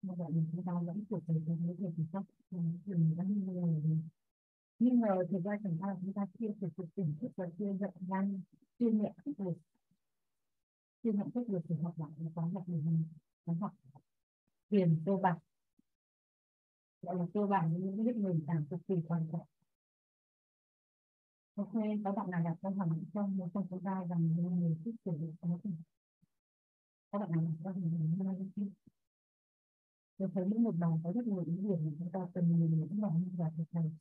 như 0.02 0.14
vậy 0.18 0.28
thì 0.34 0.40
chúng 0.52 0.64
ta 0.64 0.74
vẫn 0.86 1.04
thuộc 1.10 1.28
về 1.28 1.42
cái 1.48 1.56
việc 1.56 1.76
kiểm 1.98 2.06
soát 2.12 2.24
mình 2.52 2.80
nghi 2.86 3.42
ngờ 3.46 3.82
nghi 4.80 4.92
ngờ 4.92 5.24
thực 5.32 5.44
ra 5.44 5.58
chúng 5.64 5.78
ta 5.82 5.88
chúng 6.02 6.14
ta 6.14 6.26
chưa 6.40 6.48
thực 6.62 6.70
sự 6.78 6.84
tỉnh 6.96 7.16
thức 7.22 7.32
và 7.36 7.46
chưa 7.60 7.74
dậy 7.74 7.92
đang 8.08 8.42
chưa 8.80 8.90
nhận 8.90 9.12
thức 9.26 9.34
được 9.38 9.54
chưa 11.04 11.12
nhận 11.12 11.32
thức 11.32 11.50
được 11.50 11.62
thì 11.70 11.76
học 11.76 12.00
lại 12.00 12.12
nó 12.18 12.30
có 12.36 12.48
một 12.48 12.70
mình 12.70 13.04
nó 13.46 13.54
học 13.62 13.74
tiền 14.70 15.02
cơ 15.06 15.18
bản 15.18 15.38
gọi 17.02 17.16
là 17.16 17.26
cơ 17.34 17.46
bản 17.46 17.74
những 17.74 18.06
biết 18.06 18.16
nền 18.16 18.46
tảng 18.48 18.66
cực 18.70 18.80
kỳ 18.88 18.96
quan 19.08 19.28
trọng 19.32 19.48
ok 21.56 21.74
có 22.04 22.12
bạn 22.12 22.32
nào 22.32 22.44
đặt 22.44 22.58
câu 22.62 22.72
hỏi 22.72 22.90
không 23.14 23.36
nếu 23.38 23.50
không 23.54 23.68
chúng 23.70 23.84
ta 23.84 24.04
rằng 24.10 24.36
mình 24.36 24.78
thích 24.86 24.96
sử 25.06 25.12
dụng 25.12 25.36
có 25.42 25.60
thì 25.64 25.70
các 27.12 27.20
bạn 27.20 27.32
nào 27.32 27.42
đặt 27.42 27.54
câu 27.64 27.74
hỏi 27.74 27.82
mình 28.56 28.72
tôi 30.18 30.30
thấy 30.34 30.46
những 30.48 30.64
một 30.64 30.76
bài 30.80 30.90
có 31.04 31.12
rất 31.16 31.28
nhiều 31.28 31.44
ý 31.48 31.54
điểm 31.58 31.78
mà 31.86 31.92
chúng 32.00 32.10
ta 32.14 32.20
cần 32.34 32.60
nhìn 32.60 32.80
những 32.80 33.02
bài 33.02 33.12
như 33.16 33.32
là 33.38 33.52
thực 33.58 33.64
hành 33.74 33.92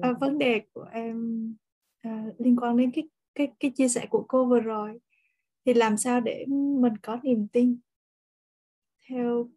à, 0.00 0.12
vấn 0.20 0.38
đề 0.38 0.60
của 0.72 0.88
em 0.92 1.46
à, 2.00 2.26
liên 2.38 2.56
quan 2.56 2.76
đến 2.76 2.90
cái 2.94 3.08
cái 3.34 3.52
cái 3.60 3.70
chia 3.70 3.88
sẻ 3.88 4.06
của 4.10 4.24
cô 4.28 4.44
vừa 4.44 4.60
rồi. 4.60 5.00
Thì 5.64 5.74
làm 5.74 5.96
sao 5.96 6.20
để 6.20 6.46
mình 6.48 6.96
có 7.02 7.20
niềm 7.22 7.48
tin 7.48 7.78
theo 9.08 9.50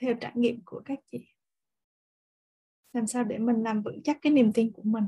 theo 0.00 0.14
trải 0.20 0.32
nghiệm 0.34 0.60
của 0.64 0.82
các 0.84 0.98
chị? 1.12 1.26
Làm 2.92 3.06
sao 3.06 3.24
để 3.24 3.38
mình 3.38 3.62
làm 3.62 3.82
vững 3.82 4.02
chắc 4.02 4.18
cái 4.22 4.32
niềm 4.32 4.52
tin 4.52 4.72
của 4.72 4.82
mình 4.84 5.04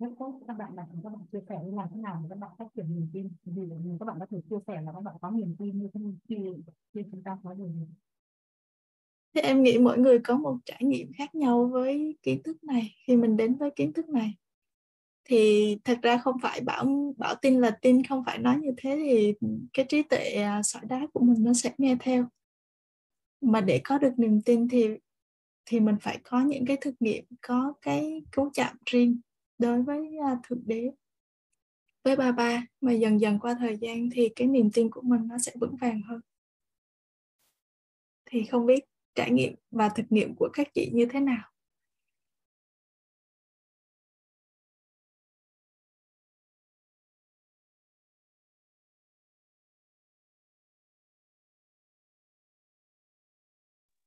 rất 0.00 0.08
tốt 0.18 0.40
các 0.48 0.56
bạn 0.58 0.74
là 0.74 0.86
các 1.02 1.10
bạn 1.12 1.22
chia 1.32 1.40
sẻ 1.48 1.54
làm 1.72 1.88
thế 1.94 2.00
nào 2.00 2.20
để 2.22 2.26
các 2.30 2.38
bạn 2.38 2.50
phát 2.58 2.66
triển 2.76 2.94
niềm 2.94 3.08
tin? 3.12 3.28
Vì 3.44 3.62
các 4.00 4.06
bạn 4.06 4.16
có 4.20 4.26
thể 4.30 4.40
chia 4.50 4.56
sẻ 4.66 4.82
là 4.82 4.92
các 4.92 5.00
bạn 5.00 5.14
có 5.20 5.30
niềm 5.30 5.56
tin 5.58 5.78
như 5.78 5.88
thế 5.94 6.00
khi 6.28 6.36
khi 6.94 7.02
chúng 7.10 7.22
ta 7.22 7.38
có 7.44 7.54
được 7.54 7.68
thế 9.34 9.40
em 9.40 9.62
nghĩ 9.62 9.78
mỗi 9.78 9.98
người 9.98 10.18
có 10.18 10.36
một 10.36 10.56
trải 10.64 10.80
nghiệm 10.84 11.12
khác 11.12 11.34
nhau 11.34 11.66
với 11.66 12.16
kiến 12.22 12.42
thức 12.42 12.64
này. 12.64 12.94
Khi 13.06 13.16
mình 13.16 13.36
đến 13.36 13.54
với 13.54 13.70
kiến 13.76 13.92
thức 13.92 14.08
này, 14.08 14.34
thì 15.24 15.76
thật 15.84 15.98
ra 16.02 16.18
không 16.18 16.36
phải 16.42 16.60
bảo 16.60 17.14
bảo 17.16 17.34
tin 17.34 17.60
là 17.60 17.70
tin, 17.70 18.04
không 18.04 18.24
phải 18.26 18.38
nói 18.38 18.56
như 18.60 18.70
thế 18.76 18.96
thì 18.96 19.34
cái 19.72 19.86
trí 19.88 20.02
tuệ 20.02 20.32
à, 20.32 20.62
sỏi 20.62 20.82
đá 20.88 21.06
của 21.12 21.20
mình 21.20 21.44
nó 21.44 21.52
sẽ 21.52 21.74
nghe 21.78 21.96
theo. 22.00 22.26
Mà 23.40 23.60
để 23.60 23.80
có 23.84 23.98
được 23.98 24.12
niềm 24.16 24.40
tin 24.40 24.68
thì 24.68 24.88
thì 25.66 25.80
mình 25.80 25.96
phải 26.00 26.18
có 26.24 26.40
những 26.40 26.66
cái 26.66 26.76
thực 26.80 26.94
nghiệm, 27.00 27.24
có 27.40 27.74
cái 27.82 28.22
cấu 28.30 28.50
chạm 28.54 28.76
riêng 28.86 29.20
đối 29.60 29.82
với 29.82 30.08
à, 30.26 30.36
thượng 30.48 30.62
đế, 30.66 30.90
với 32.04 32.16
ba 32.16 32.32
ba 32.32 32.62
mà 32.80 32.92
dần 32.92 33.20
dần 33.20 33.38
qua 33.38 33.56
thời 33.58 33.76
gian 33.80 34.08
thì 34.12 34.28
cái 34.36 34.48
niềm 34.48 34.70
tin 34.70 34.90
của 34.90 35.02
mình 35.02 35.28
nó 35.28 35.38
sẽ 35.38 35.52
vững 35.60 35.76
vàng 35.76 36.02
hơn 36.08 36.20
thì 38.26 38.44
không 38.44 38.66
biết 38.66 38.84
trải 39.14 39.30
nghiệm 39.30 39.54
và 39.70 39.88
thực 39.88 40.06
nghiệm 40.10 40.34
của 40.34 40.48
các 40.52 40.68
chị 40.74 40.90
như 40.94 41.06
thế 41.10 41.20
nào 41.20 41.50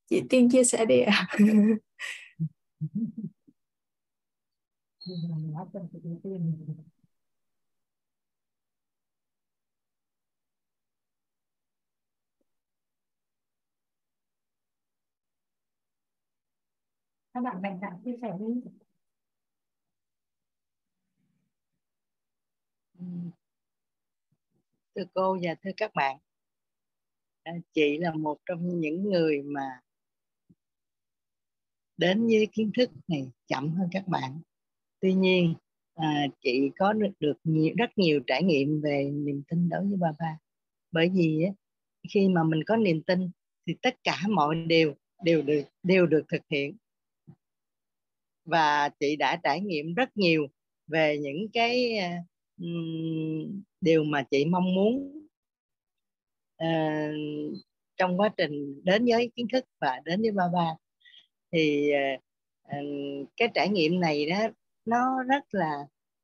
chị 0.10 0.22
tiên 0.30 0.50
chia 0.50 0.64
sẻ 0.64 0.86
đi 0.86 1.00
ạ 1.00 1.28
à. 1.30 1.38
các 17.34 17.42
bạn 17.44 17.62
mạnh 17.62 17.80
dạn 17.82 17.94
chia 18.06 18.16
sẻ 18.22 18.32
đi. 18.40 18.72
Thưa 24.96 25.04
cô 25.14 25.38
và 25.42 25.56
thưa 25.64 25.72
các 25.78 25.92
bạn 25.96 26.18
à, 27.44 27.52
chị 27.74 27.98
là 27.98 28.14
một 28.14 28.38
trong 28.46 28.80
những 28.80 29.04
người 29.04 29.42
mà 29.42 29.80
đến 31.98 32.28
với 32.28 32.48
kiến 32.52 32.72
thức 32.78 32.90
này 33.08 33.32
chậm 33.48 33.70
hơn 33.70 33.90
các 33.92 34.08
bạn 34.08 34.42
tuy 35.04 35.14
nhiên 35.14 35.54
à, 35.96 36.28
chị 36.42 36.72
có 36.80 36.94
được, 36.94 37.12
được 37.20 37.38
nhiều, 37.44 37.74
rất 37.78 37.98
nhiều 37.98 38.20
trải 38.28 38.44
nghiệm 38.44 38.82
về 38.82 39.12
niềm 39.14 39.44
tin 39.50 39.70
đối 39.70 39.82
với 39.82 39.98
ba 39.98 40.12
ba 40.20 40.38
bởi 40.92 41.10
vì 41.14 41.44
á, 41.44 41.52
khi 42.10 42.30
mà 42.30 42.44
mình 42.44 42.64
có 42.64 42.76
niềm 42.76 43.04
tin 43.04 43.30
thì 43.68 43.76
tất 43.82 43.96
cả 44.04 44.18
mọi 44.30 44.56
điều 44.68 44.94
đều 45.24 45.42
được 45.42 45.64
đều 45.84 46.06
được 46.06 46.24
thực 46.32 46.42
hiện. 46.50 46.78
Và 48.46 48.90
chị 49.00 49.16
đã 49.16 49.40
trải 49.44 49.62
nghiệm 49.62 49.94
rất 49.94 50.18
nhiều 50.18 50.48
về 50.88 51.18
những 51.18 51.48
cái 51.54 52.00
um, 52.62 53.62
điều 53.82 54.04
mà 54.04 54.24
chị 54.32 54.46
mong 54.46 54.76
muốn 54.76 55.22
uh, 56.64 57.58
trong 57.98 58.20
quá 58.20 58.30
trình 58.38 58.82
đến 58.84 59.06
với 59.06 59.32
kiến 59.36 59.48
thức 59.54 59.66
và 59.82 60.02
đến 60.06 60.22
với 60.22 60.32
ba 60.32 60.44
ba 60.54 60.76
thì 61.52 61.92
uh, 62.16 63.30
cái 63.38 63.50
trải 63.54 63.70
nghiệm 63.70 64.00
này 64.00 64.26
đó 64.26 64.48
nó 64.86 65.24
rất 65.24 65.44
là 65.52 65.72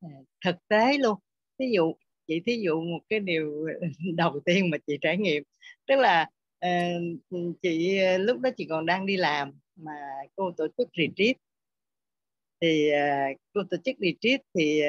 à, 0.02 0.10
thực 0.46 0.56
tế 0.68 0.98
luôn. 0.98 1.20
Ví 1.60 1.72
dụ 1.72 1.94
chị 2.28 2.42
thí 2.46 2.62
dụ 2.66 2.82
một 2.82 3.00
cái 3.10 3.20
điều 3.20 3.68
đầu 4.16 4.40
tiên 4.46 4.70
mà 4.70 4.78
chị 4.88 4.98
trải 5.02 5.18
nghiệm. 5.18 5.44
Tức 5.88 5.96
là 5.96 6.30
uh, 6.66 7.02
chị 7.62 7.98
ờ, 8.00 8.18
lúc 8.18 8.40
đó 8.40 8.50
chị 8.58 8.66
còn 8.70 8.86
đang 8.86 9.06
đi 9.06 9.18
làm 9.18 9.52
mà 9.76 9.92
cô 10.36 10.52
tổ 10.58 10.68
chức 10.78 10.90
retreat. 10.98 11.36
Thì 12.62 12.92
uh, 12.92 13.38
cô 13.54 13.62
tổ 13.70 13.78
chức 13.86 13.96
retreat 14.00 14.42
thì 14.54 14.82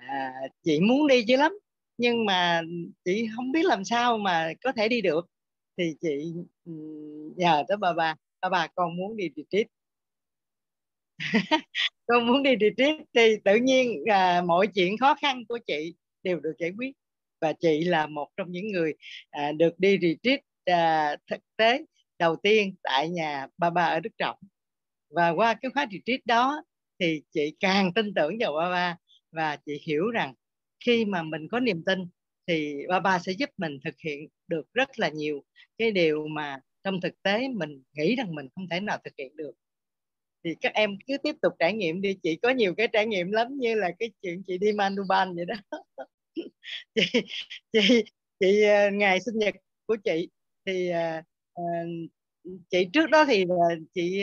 uh, 0.00 0.50
chị 0.62 0.80
muốn 0.80 1.06
đi 1.06 1.24
chứ 1.28 1.36
lắm. 1.36 1.52
Nhưng 1.98 2.26
mà 2.26 2.62
chị 3.04 3.28
không 3.36 3.52
biết 3.52 3.64
làm 3.64 3.84
sao 3.84 4.18
mà 4.18 4.52
có 4.62 4.72
thể 4.72 4.88
đi 4.88 5.00
được. 5.00 5.26
Thì 5.78 5.94
chị 6.00 6.32
ừ, 6.64 6.72
nhờ 7.36 7.64
tới 7.68 7.76
bà 7.76 7.92
bà 7.92 8.14
bà 8.40 8.48
bà 8.48 8.66
con 8.74 8.96
muốn 8.96 9.16
đi 9.16 9.30
retreat. 9.36 9.66
con 12.06 12.26
muốn 12.26 12.42
đi 12.42 12.50
retreat 12.60 12.96
thì 13.14 13.36
tự 13.44 13.54
nhiên 13.56 14.04
à, 14.10 14.42
mọi 14.46 14.66
chuyện 14.74 14.98
khó 14.98 15.14
khăn 15.22 15.42
của 15.48 15.58
chị 15.66 15.94
đều 16.22 16.40
được 16.40 16.52
giải 16.58 16.70
quyết. 16.78 16.90
Và 17.40 17.52
chị 17.52 17.84
là 17.84 18.06
một 18.06 18.28
trong 18.36 18.50
những 18.52 18.68
người 18.72 18.94
à, 19.30 19.52
được 19.52 19.78
đi 19.78 19.98
retreat 20.02 20.40
à, 20.64 21.16
thực 21.30 21.40
tế 21.56 21.84
đầu 22.18 22.36
tiên 22.36 22.74
tại 22.82 23.08
nhà 23.08 23.46
ba 23.58 23.70
ba 23.70 23.82
ở 23.84 24.00
Đức 24.00 24.10
Trọng. 24.18 24.38
Và 25.10 25.30
qua 25.30 25.54
cái 25.54 25.70
khóa 25.74 25.86
retreat 25.92 26.20
đó 26.26 26.62
thì 27.00 27.22
chị 27.32 27.56
càng 27.60 27.92
tin 27.94 28.14
tưởng 28.14 28.36
vào 28.40 28.52
ba 28.52 28.70
ba 28.70 28.96
và 29.32 29.56
chị 29.66 29.80
hiểu 29.86 30.10
rằng 30.10 30.34
khi 30.86 31.04
mà 31.04 31.22
mình 31.22 31.48
có 31.50 31.60
niềm 31.60 31.82
tin 31.86 31.98
thì 32.46 32.74
ba 32.88 33.00
ba 33.00 33.18
sẽ 33.18 33.32
giúp 33.32 33.50
mình 33.56 33.78
thực 33.84 33.94
hiện 34.04 34.28
được 34.48 34.62
rất 34.74 34.98
là 34.98 35.08
nhiều 35.08 35.44
cái 35.78 35.90
điều 35.90 36.26
mà 36.28 36.58
trong 36.84 37.00
thực 37.00 37.22
tế 37.22 37.48
mình 37.48 37.82
nghĩ 37.92 38.16
rằng 38.16 38.34
mình 38.34 38.46
không 38.54 38.68
thể 38.70 38.80
nào 38.80 38.98
thực 39.04 39.14
hiện 39.18 39.36
được 39.36 39.52
thì 40.44 40.54
các 40.60 40.72
em 40.74 40.96
cứ 41.06 41.18
tiếp 41.18 41.36
tục 41.42 41.52
trải 41.58 41.72
nghiệm 41.72 42.00
đi. 42.00 42.16
Chị 42.22 42.36
có 42.36 42.50
nhiều 42.50 42.74
cái 42.74 42.88
trải 42.92 43.06
nghiệm 43.06 43.32
lắm 43.32 43.48
như 43.58 43.74
là 43.74 43.90
cái 43.98 44.10
chuyện 44.22 44.42
chị 44.46 44.58
đi 44.58 44.72
Manuban 44.72 45.34
vậy 45.34 45.44
đó. 45.44 45.54
Chị 46.94 47.02
chị 47.72 48.04
chị 48.40 48.62
ờ, 48.62 48.90
ngày 48.90 49.20
sinh 49.20 49.38
nhật 49.38 49.54
của 49.86 49.96
chị 50.04 50.28
thì 50.66 50.90
uh, 50.90 51.24
chị 52.70 52.88
trước 52.92 53.10
đó 53.10 53.24
thì 53.24 53.44
chị 53.94 54.22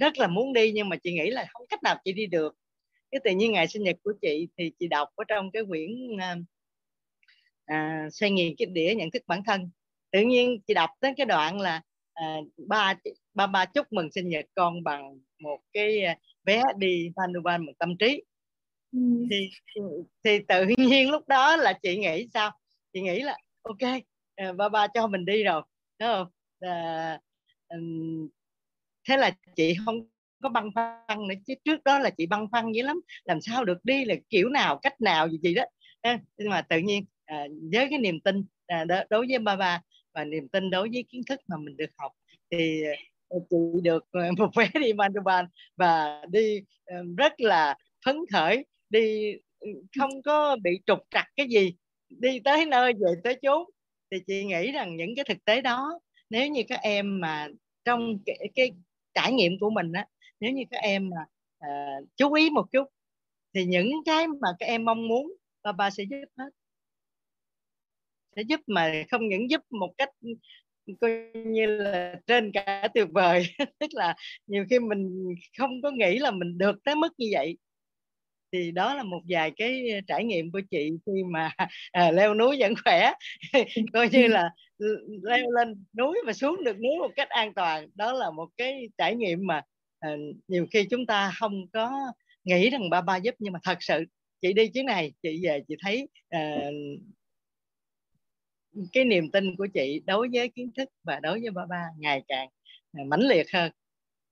rất 0.00 0.18
là 0.18 0.26
muốn 0.26 0.52
đi 0.52 0.72
nhưng 0.72 0.88
mà 0.88 0.96
chị 0.96 1.12
nghĩ 1.12 1.30
là 1.30 1.46
không 1.52 1.66
cách 1.68 1.82
nào 1.82 1.96
chị 2.04 2.12
đi 2.12 2.26
được. 2.26 2.54
Cái 3.10 3.20
tự 3.24 3.30
nhiên 3.30 3.52
ngày 3.52 3.68
sinh 3.68 3.82
nhật 3.82 3.96
của 4.04 4.12
chị 4.22 4.48
thì 4.58 4.72
chị 4.78 4.88
đọc 4.88 5.08
ở 5.14 5.24
trong 5.28 5.50
cái 5.50 5.62
quyển 5.68 5.90
à, 7.64 8.08
xoay 8.12 8.30
nghiền 8.30 8.54
cái 8.58 8.66
đĩa 8.66 8.94
nhận 8.94 9.10
thức 9.10 9.22
bản 9.26 9.42
thân. 9.46 9.70
Tự 10.10 10.20
nhiên 10.20 10.60
chị 10.66 10.74
đọc 10.74 10.90
đến 11.00 11.14
cái 11.16 11.26
đoạn 11.26 11.60
là 11.60 11.82
à, 12.14 12.36
ba 12.56 12.94
ba 13.34 13.46
ba 13.46 13.64
chúc 13.64 13.92
mừng 13.92 14.12
sinh 14.12 14.28
nhật 14.28 14.44
con 14.54 14.82
bằng 14.82 15.18
một 15.40 15.58
cái 15.72 16.02
vé 16.44 16.62
đi 16.78 17.10
Vanuban 17.16 17.66
một 17.66 17.72
tâm 17.78 17.96
trí. 17.98 18.22
Ừ. 18.92 19.00
thì 19.30 19.50
thì 20.24 20.38
tự 20.48 20.66
nhiên 20.78 21.10
lúc 21.10 21.28
đó 21.28 21.56
là 21.56 21.72
chị 21.82 21.98
nghĩ 21.98 22.28
sao? 22.34 22.50
Chị 22.92 23.00
nghĩ 23.00 23.20
là 23.20 23.38
ok 23.62 24.02
ba 24.56 24.68
ba 24.68 24.86
cho 24.94 25.06
mình 25.06 25.24
đi 25.24 25.44
rồi 25.44 25.62
đúng 25.98 26.08
không? 26.08 26.26
À, 26.60 27.20
thế 29.08 29.16
là 29.16 29.30
chị 29.56 29.74
không 29.84 30.08
có 30.42 30.48
băn 30.48 30.70
khoăn 30.74 31.28
nữa 31.28 31.34
chứ 31.46 31.54
trước 31.64 31.84
đó 31.84 31.98
là 31.98 32.10
chị 32.10 32.26
băn 32.26 32.46
khoăn 32.50 32.72
dữ 32.72 32.82
lắm 32.82 33.00
làm 33.24 33.40
sao 33.40 33.64
được 33.64 33.84
đi 33.84 34.04
là 34.04 34.14
kiểu 34.30 34.48
nào 34.48 34.78
cách 34.82 35.00
nào 35.00 35.28
gì 35.28 35.38
gì 35.42 35.54
đó. 35.54 35.64
Nhưng 36.38 36.48
mà 36.48 36.62
tự 36.62 36.78
nhiên 36.78 37.04
à, 37.24 37.44
với 37.72 37.86
cái 37.90 37.98
niềm 37.98 38.20
tin 38.20 38.44
à, 38.66 38.84
đối 39.10 39.26
với 39.28 39.38
ba 39.38 39.56
ba 39.56 39.82
và 40.14 40.24
niềm 40.24 40.48
tin 40.48 40.70
đối 40.70 40.88
với 40.92 41.04
kiến 41.08 41.22
thức 41.28 41.40
mà 41.48 41.56
mình 41.56 41.76
được 41.76 41.90
học 41.96 42.12
thì 42.50 42.82
à, 42.82 42.92
Ờ, 43.30 43.38
chị 43.50 43.56
được 43.82 44.04
ờ, 44.10 44.20
một 44.38 44.50
vé 44.56 44.68
đi 44.80 44.92
Mandalay 44.92 45.44
và 45.76 46.22
đi 46.30 46.60
ờ, 46.84 46.96
rất 47.18 47.40
là 47.40 47.76
phấn 48.04 48.16
khởi. 48.32 48.66
Đi 48.90 49.32
ừ, 49.58 49.68
không 49.98 50.22
có 50.22 50.56
bị 50.62 50.70
trục 50.86 50.98
trặc 51.10 51.26
cái 51.36 51.46
gì. 51.50 51.74
Đi 52.08 52.40
tới 52.44 52.66
nơi 52.66 52.92
về 52.92 53.14
tới 53.24 53.38
chốn. 53.42 53.70
Thì 54.10 54.18
chị 54.26 54.44
nghĩ 54.44 54.72
rằng 54.72 54.96
những 54.96 55.14
cái 55.16 55.24
thực 55.28 55.44
tế 55.44 55.60
đó 55.60 56.00
nếu 56.30 56.48
như 56.48 56.62
các 56.68 56.80
em 56.82 57.20
mà 57.20 57.48
trong 57.84 58.18
cái, 58.26 58.38
cái 58.54 58.70
trải 59.14 59.32
nghiệm 59.32 59.52
của 59.60 59.70
mình 59.70 59.92
á 59.92 60.06
nếu 60.40 60.52
như 60.52 60.62
các 60.70 60.80
em 60.82 61.10
mà 61.10 61.16
uh, 61.66 62.08
chú 62.16 62.32
ý 62.32 62.50
một 62.50 62.66
chút 62.72 62.84
thì 63.54 63.64
những 63.64 63.90
cái 64.04 64.26
mà 64.26 64.48
các 64.58 64.66
em 64.66 64.84
mong 64.84 65.08
muốn 65.08 65.32
ba 65.62 65.72
ba 65.72 65.90
sẽ 65.90 66.04
giúp 66.10 66.16
hết. 66.38 66.50
Sẽ 68.36 68.42
giúp 68.42 68.60
mà 68.66 68.92
không 69.10 69.28
những 69.28 69.50
giúp 69.50 69.60
một 69.70 69.92
cách 69.98 70.08
coi 71.00 71.10
như 71.34 71.66
là 71.66 72.14
trên 72.26 72.52
cả 72.52 72.88
tuyệt 72.94 73.08
vời. 73.12 73.42
Tức 73.78 73.90
là 73.92 74.14
nhiều 74.46 74.64
khi 74.70 74.78
mình 74.78 75.34
không 75.58 75.82
có 75.82 75.90
nghĩ 75.90 76.18
là 76.18 76.30
mình 76.30 76.58
được 76.58 76.76
tới 76.84 76.94
mức 76.94 77.12
như 77.18 77.26
vậy. 77.32 77.56
Thì 78.52 78.70
đó 78.70 78.94
là 78.94 79.02
một 79.02 79.20
vài 79.28 79.52
cái 79.56 79.90
ờ, 79.90 80.00
trải 80.06 80.24
nghiệm 80.24 80.52
của 80.52 80.60
chị 80.70 80.90
khi 81.06 81.12
mà 81.32 81.50
à, 81.92 82.10
leo 82.10 82.34
núi 82.34 82.56
vẫn 82.60 82.74
khỏe. 82.84 83.12
Coi 83.92 84.08
như 84.12 84.26
là 84.26 84.50
leo 85.22 85.50
lên 85.50 85.84
núi 85.98 86.18
và 86.26 86.32
xuống 86.32 86.64
được 86.64 86.76
núi 86.80 86.98
một 86.98 87.10
cách 87.16 87.28
an 87.28 87.54
toàn. 87.54 87.88
Đó 87.94 88.12
là 88.12 88.30
một 88.30 88.48
cái 88.56 88.88
trải 88.98 89.16
nghiệm 89.16 89.38
mà 89.46 89.62
à, 90.00 90.10
nhiều 90.48 90.66
khi 90.72 90.86
chúng 90.90 91.06
ta 91.06 91.32
không 91.38 91.52
có 91.72 91.92
nghĩ 92.44 92.70
rằng 92.70 92.90
ba 92.90 93.00
ba 93.00 93.16
giúp. 93.16 93.34
Nhưng 93.38 93.52
mà 93.52 93.58
thật 93.62 93.78
sự 93.80 94.04
chị 94.42 94.52
đi 94.52 94.68
chuyến 94.68 94.86
này 94.86 95.12
chị 95.22 95.40
về 95.44 95.60
chị 95.68 95.74
thấy 95.82 96.08
à, 96.28 96.70
cái 98.92 99.04
niềm 99.04 99.30
tin 99.30 99.56
của 99.56 99.66
chị 99.74 100.02
đối 100.06 100.28
với 100.32 100.48
kiến 100.48 100.70
thức 100.76 100.88
và 101.02 101.20
đối 101.20 101.40
với 101.40 101.50
ba 101.50 101.62
ba 101.70 101.84
ngày 101.98 102.22
càng 102.28 102.48
à, 102.92 103.04
mãnh 103.06 103.20
liệt 103.20 103.46
hơn. 103.52 103.72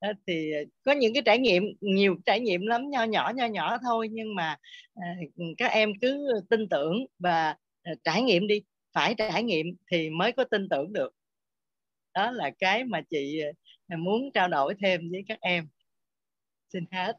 Đó, 0.00 0.08
thì 0.26 0.52
à, 0.52 0.60
có 0.84 0.92
những 0.92 1.14
cái 1.14 1.22
trải 1.26 1.38
nghiệm 1.38 1.62
nhiều 1.80 2.16
trải 2.26 2.40
nghiệm 2.40 2.66
lắm 2.66 2.90
nho 2.90 3.04
nhỏ 3.04 3.32
nho 3.36 3.46
nhỏ 3.46 3.78
thôi 3.82 4.08
nhưng 4.12 4.34
mà 4.34 4.56
à, 4.94 5.16
các 5.58 5.66
em 5.66 5.92
cứ 6.00 6.28
tin 6.50 6.68
tưởng 6.68 7.06
và 7.18 7.56
trải 8.04 8.22
nghiệm 8.22 8.46
đi 8.46 8.62
phải 8.92 9.14
trải 9.14 9.42
nghiệm 9.42 9.66
thì 9.90 10.10
mới 10.10 10.32
có 10.32 10.44
tin 10.44 10.68
tưởng 10.68 10.92
được. 10.92 11.14
Đó 12.14 12.30
là 12.30 12.50
cái 12.58 12.84
mà 12.84 13.00
chị 13.10 13.40
muốn 13.98 14.30
trao 14.34 14.48
đổi 14.48 14.74
thêm 14.82 15.10
với 15.10 15.24
các 15.28 15.38
em. 15.40 15.68
Xin 16.72 16.84
hết. 16.90 17.16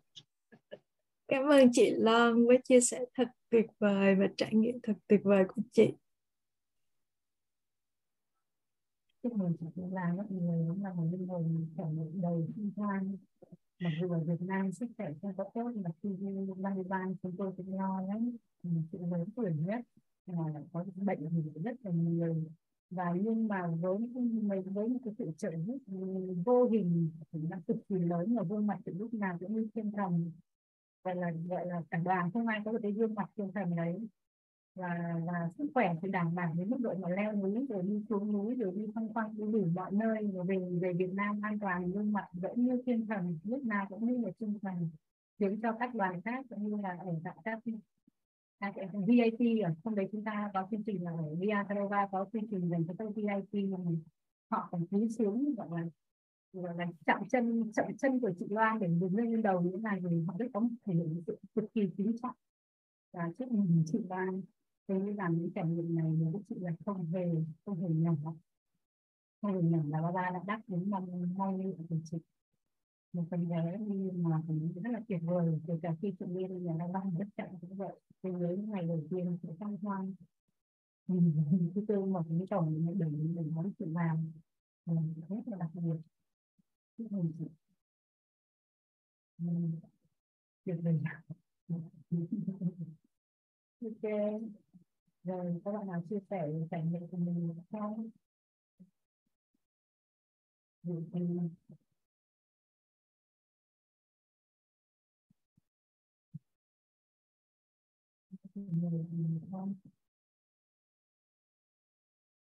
Cảm 1.27 1.51
ơn 1.51 1.69
chị 1.73 1.89
Loan 1.89 2.47
với 2.47 2.57
chia 2.63 2.81
sẻ 2.81 2.99
thật 3.13 3.27
tuyệt 3.49 3.65
vời 3.79 4.15
và 4.15 4.25
trải 4.37 4.49
nghiệm 4.53 4.79
thật 4.83 4.93
tuyệt 5.07 5.19
vời 5.23 5.43
của 5.47 5.61
chị. 5.71 5.89
Chúc 9.23 9.35
mừng 9.35 9.53
chỉ 9.59 9.65
cũng 9.75 9.93
là 9.93 10.13
mọi 10.17 10.25
người 10.29 10.65
cũng 10.69 10.83
là 10.83 10.93
một 10.93 11.07
linh 11.11 11.27
hồn 11.27 11.67
trải 11.77 11.93
nghiệm 11.93 12.21
đầy 12.21 12.47
sinh 12.55 12.71
quan 12.75 13.17
mặc 13.81 13.89
dù 14.01 14.11
ở 14.11 14.19
Việt 14.19 14.41
Nam 14.41 14.71
sức 14.71 14.87
khỏe 14.97 15.07
không 15.21 15.33
có 15.37 15.43
tốt 15.53 15.71
mà 15.75 15.89
khi 16.03 16.09
đi 16.19 16.27
Ban 16.89 17.15
chúng 17.23 17.35
tôi 17.37 17.51
cũng 17.57 17.75
lo 17.75 18.01
lắm. 18.01 18.37
Chị 18.63 18.97
lớn 19.11 19.29
tuổi 19.35 19.53
nhất 19.53 19.81
mà 20.25 20.43
có 20.73 20.85
bệnh 20.95 21.19
thì 21.31 21.61
rất 21.63 21.75
là 21.83 21.91
nhiều. 21.91 22.35
Và 22.89 23.13
nhưng 23.21 23.47
mà 23.47 23.67
với 23.67 23.97
mình 23.97 24.63
với 24.73 24.87
một 24.87 24.99
cái 25.05 25.13
sự 25.17 25.31
trợ 25.37 25.51
giúp 25.67 25.77
vô 26.45 26.69
hình 26.69 27.11
nó 27.33 27.57
cực 27.67 27.77
kỳ 27.89 27.95
lớn 27.95 28.35
và 28.35 28.43
gương 28.49 28.67
mặt 28.67 28.79
từ 28.85 28.93
lúc 28.93 29.13
nào 29.13 29.37
cũng 29.39 29.53
như 29.53 29.67
thiên 29.75 29.91
thần 29.91 30.31
gọi 31.03 31.15
là 31.15 31.31
gọi 31.49 31.65
là 31.65 31.81
cả 31.91 31.97
đoàn 31.97 32.31
không 32.31 32.47
ai 32.47 32.61
có 32.65 32.71
được 32.71 32.79
cái 32.81 32.91
gương 32.91 33.15
mặt 33.15 33.29
thiên 33.37 33.51
thần 33.51 33.75
đấy 33.75 34.07
và 34.79 35.15
và 35.25 35.49
sức 35.57 35.65
khỏe 35.73 35.93
thì 36.01 36.09
đảm 36.09 36.35
bảo 36.35 36.53
đến 36.57 36.69
mức 36.69 36.77
độ 36.79 36.93
mà 36.93 37.09
leo 37.09 37.33
núi, 37.33 37.65
rồi 37.69 37.83
đi 37.83 38.01
xuống 38.09 38.31
núi, 38.31 38.55
rồi 38.55 38.73
đi 38.75 38.85
tham 38.95 39.09
quan 39.13 39.37
đi 39.37 39.43
đủ 39.51 39.65
mọi 39.75 39.91
nơi, 39.91 40.31
rồi 40.33 40.45
về 40.45 40.57
về 40.81 40.93
Việt 40.93 41.13
Nam 41.13 41.41
an 41.43 41.59
toàn, 41.59 41.91
Nhưng 41.95 42.13
mà 42.13 42.27
vẫn 42.33 42.65
như 42.65 42.81
thiên 42.85 43.07
thần, 43.07 43.39
lúc 43.43 43.63
nào 43.63 43.85
cũng 43.89 44.05
như 44.05 44.17
là 44.25 44.31
trung 44.39 44.59
thần, 44.61 44.89
khiến 45.39 45.59
cho 45.61 45.71
các 45.79 45.95
đoàn 45.95 46.21
khác 46.21 46.45
cũng 46.49 46.67
như 46.67 46.77
là 46.83 46.97
ở 46.99 47.13
tại 47.23 47.35
các 47.43 47.59
các 48.59 48.75
VIP 49.07 49.63
ở 49.63 49.71
trong 49.83 49.95
đấy 49.95 50.07
chúng 50.11 50.23
ta 50.23 50.51
có 50.53 50.67
chương 50.71 50.83
trình 50.83 51.03
là 51.03 51.11
ở 51.11 51.35
Via 51.39 51.55
Carova 51.69 52.07
có 52.11 52.25
chương 52.33 52.47
trình 52.51 52.69
dành 52.69 52.83
cho 52.87 52.93
các 52.97 53.07
VIP 53.15 53.69
mà 53.69 53.77
họ 54.51 54.67
còn 54.71 54.85
phí 54.91 55.09
xuống, 55.09 55.55
gọi 55.57 55.67
là 55.71 55.85
gọi 56.53 56.77
là 56.77 56.85
chạm 57.05 57.27
chân 57.29 57.71
chạm 57.75 57.97
chân 57.97 58.19
của 58.19 58.31
chị 58.39 58.45
Loan 58.49 58.79
để 58.79 58.87
đứng 58.87 59.15
lên 59.15 59.41
đầu 59.41 59.61
những 59.61 59.83
này 59.83 60.01
thì 60.09 60.23
họ 60.27 60.35
rất 60.39 60.45
có 60.53 60.59
một 60.59 60.69
thể 60.85 60.93
hiện 60.93 61.21
sự 61.27 61.37
cực 61.55 61.73
kỳ 61.73 61.81
kính 61.97 62.15
trọng. 62.21 62.35
Và 63.13 63.31
chúc 63.37 63.51
mừng 63.51 63.83
chị 63.87 63.99
Loan 64.09 64.41
tôi 64.89 64.99
nghĩ 64.99 65.13
rằng 65.13 65.37
những 65.37 65.51
trải 65.55 65.65
nghiệm 65.65 65.95
này 65.95 66.05
đối 66.19 66.31
với 66.31 66.41
chị 66.49 66.55
là 66.59 66.71
không 66.85 67.11
hề 67.11 67.25
không 67.65 67.81
hề 67.81 67.89
nhỏ. 67.89 68.33
Không 69.41 69.53
hề 69.53 69.61
nhầm 69.61 69.91
là 69.91 70.01
ba 70.01 70.11
ba 70.11 70.29
đã 70.33 70.39
đáp 70.47 70.61
ứng 70.67 70.89
mong 70.89 71.33
mong 71.37 71.73
của 71.89 71.95
chị. 72.11 72.17
Một 73.13 73.23
phần 73.31 73.49
bé 73.49 73.77
nhưng 73.79 74.23
mà 74.23 74.41
cũng 74.47 74.73
rất 74.83 74.91
là 74.91 74.99
tuyệt 75.07 75.19
vời, 75.23 75.59
kể 75.67 75.73
cả 75.81 75.95
khi 76.01 76.13
chị 76.19 76.25
đi 76.27 76.47
nhà 76.47 76.73
ba 76.93 76.99
rất 77.19 77.25
chậm 77.37 77.47
cũng 77.61 77.77
vậy. 77.77 77.99
Tôi 78.21 78.33
nhớ 78.33 78.47
những 78.57 78.71
ngày 78.71 78.83
đầu 78.87 79.03
tiên 79.09 79.37
sẽ 79.43 79.49
tăng 79.59 79.77
hoang. 79.77 80.13
Nhìn 81.07 81.33
cái 81.75 81.83
tư 81.87 82.05
một 82.05 82.23
cái 82.29 82.47
tổng 82.49 82.85
để 82.87 82.93
để 82.97 83.05
để 83.35 83.43
nói 83.55 83.71
chuyện 83.79 83.93
làm. 83.93 84.31
Rất 85.29 85.41
là 85.45 85.57
đặc 85.57 85.69
biệt. 85.73 85.99
Chúc 86.97 87.11
mừng 87.11 87.31
chị. 87.39 87.45
Tuyệt 90.65 90.77
vời. 90.83 90.99
Ok 93.81 94.68
rồi, 95.23 95.61
các 95.65 95.71
bạn 95.71 95.87
nào 95.87 96.01
chia 96.09 96.19
sẻ 96.29 96.47
trải 96.71 96.83
nghiệm 96.85 97.07
của 97.07 97.17
mình 97.17 97.53
không? 97.71 98.09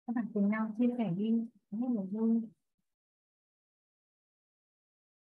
Các 0.08 0.14
bạn 0.16 0.26
cùng 0.34 0.50
nhau 0.50 0.76
chia 0.80 0.88
sẻ 0.98 1.12
đi. 1.18 1.32
Hết 1.72 1.88
là 1.96 2.02
vui 2.12 2.42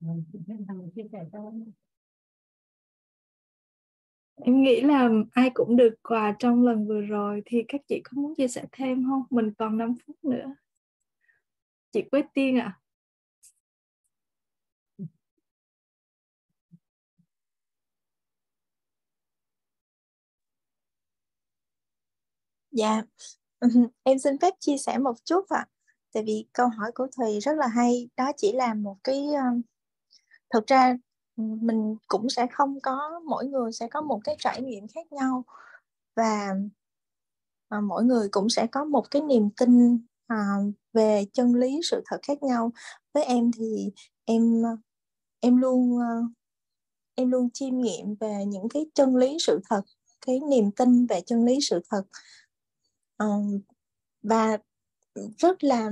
rồi, 0.00 0.24
chị 0.32 0.38
biết 0.46 0.54
thằng 0.68 0.90
chia 0.94 1.02
sẻ 1.12 1.24
cho 1.32 1.52
em 4.36 4.62
nghĩ 4.62 4.80
là 4.80 5.08
ai 5.32 5.50
cũng 5.54 5.76
được 5.76 5.94
quà 6.02 6.36
trong 6.38 6.62
lần 6.64 6.86
vừa 6.88 7.00
rồi 7.00 7.42
thì 7.46 7.64
các 7.68 7.80
chị 7.88 8.00
có 8.04 8.10
muốn 8.14 8.34
chia 8.34 8.48
sẻ 8.48 8.64
thêm 8.72 9.04
không 9.08 9.22
mình 9.30 9.52
còn 9.58 9.78
5 9.78 9.94
phút 10.06 10.16
nữa 10.24 10.54
chị 11.92 12.02
Quế 12.10 12.22
Tiên 12.34 12.58
ạ 12.58 12.64
à? 12.64 12.78
Dạ, 22.72 23.02
em 24.02 24.18
xin 24.18 24.38
phép 24.42 24.54
chia 24.60 24.76
sẻ 24.78 24.98
một 24.98 25.14
chút 25.24 25.48
ạ. 25.48 25.58
À. 25.58 25.66
Tại 26.14 26.22
vì 26.26 26.46
câu 26.52 26.68
hỏi 26.68 26.92
của 26.94 27.06
Thùy 27.16 27.40
rất 27.40 27.52
là 27.56 27.66
hay, 27.66 28.08
đó 28.16 28.32
chỉ 28.36 28.52
là 28.52 28.74
một 28.74 28.96
cái 29.04 29.26
ờ, 29.34 29.44
thực 30.54 30.66
ra 30.66 30.96
mình 31.60 31.96
cũng 32.08 32.28
sẽ 32.30 32.46
không 32.52 32.78
có 32.82 33.20
mỗi 33.26 33.46
người 33.46 33.72
sẽ 33.72 33.88
có 33.88 34.00
một 34.00 34.20
cái 34.24 34.36
trải 34.38 34.62
nghiệm 34.62 34.88
khác 34.88 35.12
nhau. 35.12 35.44
Và 36.16 36.54
à, 37.68 37.80
mỗi 37.80 38.04
người 38.04 38.28
cũng 38.30 38.48
sẽ 38.48 38.66
có 38.66 38.84
một 38.84 39.10
cái 39.10 39.22
niềm 39.22 39.48
tin 39.56 39.98
à, 40.26 40.36
về 40.92 41.24
chân 41.32 41.54
lý 41.54 41.80
sự 41.90 42.02
thật 42.06 42.18
khác 42.22 42.42
nhau. 42.42 42.72
Với 43.14 43.24
em 43.24 43.50
thì 43.58 43.92
em 44.24 44.62
em 45.40 45.56
luôn 45.56 46.00
à, 46.00 46.10
em 47.14 47.30
luôn 47.30 47.50
chiêm 47.50 47.78
nghiệm 47.80 48.14
về 48.20 48.44
những 48.46 48.68
cái 48.68 48.86
chân 48.94 49.16
lý 49.16 49.36
sự 49.40 49.60
thật 49.70 49.82
cái 50.26 50.40
niềm 50.50 50.70
tin 50.70 51.06
về 51.06 51.20
chân 51.26 51.44
lý 51.44 51.58
sự 51.60 51.80
thật. 51.90 52.02
À, 53.18 53.26
và 54.22 54.58
rất 55.38 55.64
là 55.64 55.90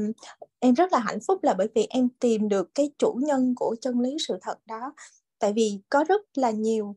em 0.59 0.75
rất 0.75 0.93
là 0.93 0.99
hạnh 0.99 1.19
phúc 1.27 1.45
là 1.45 1.55
bởi 1.59 1.69
vì 1.75 1.87
em 1.91 2.09
tìm 2.21 2.49
được 2.49 2.71
cái 2.75 2.91
chủ 2.99 3.21
nhân 3.23 3.55
của 3.57 3.77
chân 3.81 4.01
lý 4.01 4.17
sự 4.29 4.39
thật 4.43 4.59
đó 4.67 4.95
tại 5.41 5.53
vì 5.57 5.81
có 5.89 6.05
rất 6.09 6.23
là 6.35 6.51
nhiều 6.51 6.97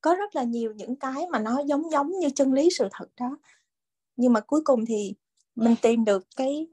có 0.00 0.14
rất 0.14 0.36
là 0.36 0.42
nhiều 0.42 0.72
những 0.72 0.96
cái 0.96 1.26
mà 1.32 1.38
nó 1.38 1.60
giống 1.66 1.90
giống 1.90 2.18
như 2.18 2.30
chân 2.30 2.52
lý 2.52 2.68
sự 2.78 2.88
thật 2.92 3.06
đó. 3.20 3.38
Nhưng 4.16 4.32
mà 4.32 4.40
cuối 4.40 4.60
cùng 4.64 4.86
thì 4.86 5.14
mình 5.54 5.74
tìm 5.82 6.04
được 6.04 6.26
cái 6.36 6.66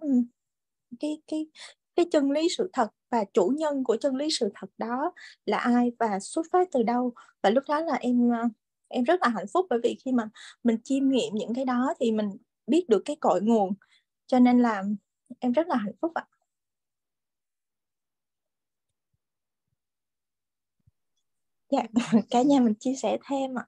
cái 1.00 1.22
cái 1.28 1.48
cái 1.96 2.06
chân 2.12 2.32
lý 2.32 2.48
sự 2.58 2.70
thật 2.74 2.88
và 3.12 3.26
chủ 3.34 3.48
nhân 3.58 3.84
của 3.84 3.98
chân 3.98 4.16
lý 4.16 4.28
sự 4.40 4.50
thật 4.56 4.68
đó 4.78 5.14
là 5.46 5.58
ai 5.58 5.92
và 6.00 6.20
xuất 6.20 6.46
phát 6.52 6.68
từ 6.72 6.84
đâu. 6.84 7.14
Và 7.44 7.50
lúc 7.50 7.64
đó 7.68 7.80
là 7.80 7.96
em 7.96 8.30
em 8.88 9.04
rất 9.04 9.22
là 9.22 9.30
hạnh 9.30 9.48
phúc 9.54 9.66
bởi 9.70 9.80
vì 9.84 9.98
khi 10.06 10.12
mà 10.12 10.30
mình 10.64 10.78
chiêm 10.84 11.10
nghiệm 11.10 11.36
những 11.36 11.54
cái 11.54 11.66
đó 11.66 11.94
thì 12.00 12.12
mình 12.12 12.30
biết 12.68 12.90
được 12.90 13.02
cái 13.06 13.16
cội 13.16 13.42
nguồn. 13.42 13.74
Cho 14.28 14.40
nên 14.40 14.62
là 14.62 14.84
em 15.40 15.52
rất 15.52 15.68
là 15.68 15.76
hạnh 15.76 15.96
phúc 16.02 16.12
ạ 16.16 16.26
dạ 21.74 21.84
cả 22.30 22.42
nhà 22.42 22.60
mình 22.60 22.74
chia 22.80 22.96
sẻ 23.02 23.18
thêm 23.30 23.52
ạ. 23.60 23.66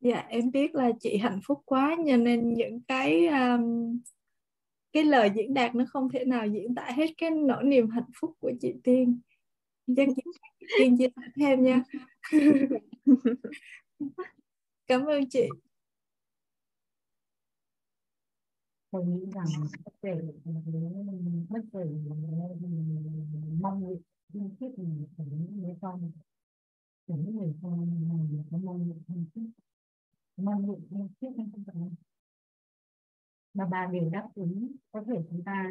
Dạ 0.00 0.18
em 0.28 0.50
biết 0.50 0.74
là 0.74 0.90
chị 1.00 1.16
hạnh 1.16 1.40
phúc 1.46 1.62
quá 1.64 1.96
cho 2.08 2.16
nên 2.16 2.54
những 2.54 2.80
cái 2.88 3.26
um, 3.26 3.98
cái 4.92 5.04
lời 5.04 5.30
diễn 5.34 5.54
đạt 5.54 5.74
nó 5.74 5.84
không 5.88 6.08
thể 6.08 6.24
nào 6.24 6.46
diễn 6.46 6.74
tả 6.74 6.90
hết 6.96 7.06
cái 7.18 7.30
nỗi 7.30 7.64
niềm 7.64 7.90
hạnh 7.90 8.10
phúc 8.20 8.36
của 8.40 8.52
chị 8.60 8.74
Tiên. 8.84 9.20
Chắc 9.96 10.08
chị 10.16 10.22
Tiên 10.78 10.98
chia 10.98 11.08
sẻ 11.16 11.22
thêm 11.36 11.64
nha. 11.64 11.82
Cảm 14.86 15.04
ơn 15.04 15.28
chị. 15.30 15.48
Tôi 18.90 19.04
nghĩ 19.06 19.26
rằng 19.34 19.46
bất 19.84 19.92
kể 20.02 20.14
bất 21.48 21.60
nguyện 21.72 22.04
thì 24.76 24.84
thiết 24.84 25.24
mình 25.24 25.46
những 25.46 25.62
người 25.62 25.76
con 25.80 26.12
để 27.06 27.14
những 27.16 27.36
người 27.36 27.54
con 27.62 28.08
này 28.08 28.44
có 28.50 28.58
năng 28.58 28.88
lượng 28.88 29.02
thân 29.08 29.26
thiết 29.34 29.50
năng 30.36 30.66
lượng 30.66 30.80
thân 30.90 31.08
thiết 31.20 31.28
hay 31.36 31.46
không 31.52 31.64
phải 31.66 31.76
mà 33.54 33.66
bà 33.70 33.86
đều 33.92 34.10
đáp 34.10 34.28
ứng 34.34 34.72
có 34.92 35.04
thể 35.06 35.24
chúng 35.30 35.42
ta 35.44 35.70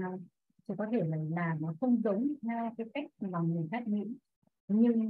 sẽ 0.67 0.75
có 0.77 0.87
thể 0.91 0.97
là 1.03 1.17
làm 1.29 1.61
nó 1.61 1.73
không 1.81 2.01
giống 2.01 2.33
theo 2.41 2.73
cái 2.77 2.87
cách 2.93 3.05
mà 3.19 3.39
người 3.39 3.67
khác 3.71 3.87
nghĩ 3.87 4.07
nhưng 4.67 5.09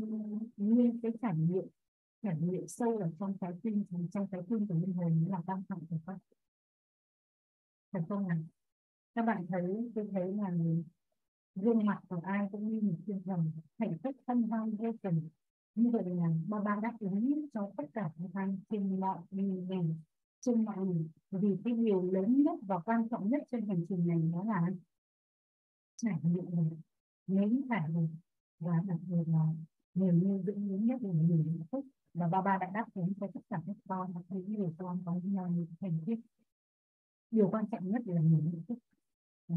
nhưng 0.58 1.02
cái 1.02 1.12
trải 1.22 1.36
nghiệm 1.38 1.68
trải 2.24 2.38
nghiệm 2.40 2.68
sâu 2.68 2.98
ở 2.98 3.12
trong 3.20 3.38
trái 3.42 3.52
tim 3.64 3.84
trong 4.14 4.28
trái 4.32 4.42
tim 4.50 4.68
của 4.68 4.76
linh 4.76 4.94
hồn 4.94 5.26
là 5.30 5.42
quan 5.46 5.64
trọng 5.70 5.86
của 5.90 5.98
con 6.06 6.18
phải 7.92 8.02
không 8.10 8.28
nào 8.28 8.38
các 9.16 9.26
bạn 9.26 9.46
thấy, 9.50 9.92
tôi 9.96 10.08
thấy 10.12 10.34
là 10.34 10.52
gương 11.56 11.86
mặt 11.86 12.00
của 12.08 12.22
ai 12.24 12.48
cũng 12.52 12.70
như 12.70 12.82
một 12.82 12.98
thiên 13.06 13.22
thần, 13.26 13.52
hạnh 13.80 13.98
phúc, 14.04 14.16
hân 14.28 14.44
hoan, 14.44 14.76
vô 14.76 14.92
cùng 15.02 15.30
như 15.76 15.90
vậy 15.90 16.04
là 16.06 16.28
ba 16.48 16.60
ba 16.60 16.80
đáp 16.84 16.94
ứng 17.00 17.46
cho 17.54 17.72
tất 17.78 17.84
cả 17.94 18.10
các 18.18 18.30
anh 18.34 18.60
trên 18.70 19.00
mọi 19.00 19.18
ngành 19.32 19.96
trên 20.42 20.66
mọi 20.66 20.78
ngành 20.78 21.08
vì 21.32 21.58
cái 21.64 21.74
điều 21.74 22.12
lớn 22.12 22.44
nhất 22.44 22.60
và 22.68 22.80
quan 22.80 23.10
trọng 23.10 23.30
nhất 23.30 23.42
trên 23.52 23.68
hành 23.68 23.86
trình 23.90 24.08
này 24.08 24.22
đó 24.34 24.44
là 24.44 24.68
trải 25.96 26.20
nghiệm 26.24 26.46
được 26.56 26.78
nếm 27.28 27.50
trải 27.70 27.90
nghiệm 27.90 28.16
và 28.60 28.82
đặc 28.88 28.98
biệt 29.08 29.24
là 29.28 29.54
niềm 29.94 30.22
yêu 30.22 30.44
dưỡng 30.46 30.72
lớn 30.72 30.86
nhất 30.86 30.98
của 31.02 31.14
niềm 31.14 31.48
hạnh 31.48 31.68
phúc. 31.72 31.86
Và 32.14 32.28
ba 32.28 32.42
ba 32.42 32.58
đã 32.58 32.72
đáp 32.74 32.86
ứng 32.94 33.14
cho 33.20 33.28
tất 33.34 33.40
cả 33.50 33.58
các 33.68 33.76
con 33.88 34.14
những 34.30 34.52
điều 34.52 34.74
con 34.78 35.02
có 35.06 35.20
nhau 35.24 35.56
thành 35.82 36.00
tích. 36.06 36.20
điều 37.32 37.50
quan 37.50 37.66
trọng 37.72 37.90
nhất 37.90 38.02
là 38.06 38.22
niềm 38.22 38.46
hạnh 38.46 38.62
phúc 38.68 38.78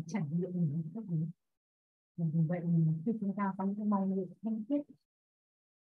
trải 0.07 0.23
nghiệm 0.31 0.53
niềm 0.53 0.73
hạnh 0.73 0.91
phúc 0.95 1.05
đấy 2.17 2.31
và 2.35 2.41
vì 2.41 2.47
vậy 2.49 2.61
khi 3.07 3.13
chúng 3.21 3.35
ta 3.35 3.55
có 3.59 3.65
những 3.65 3.91
mong 3.91 4.11
nguyện 4.11 4.29
thanh 4.43 4.65
khiết. 4.69 4.81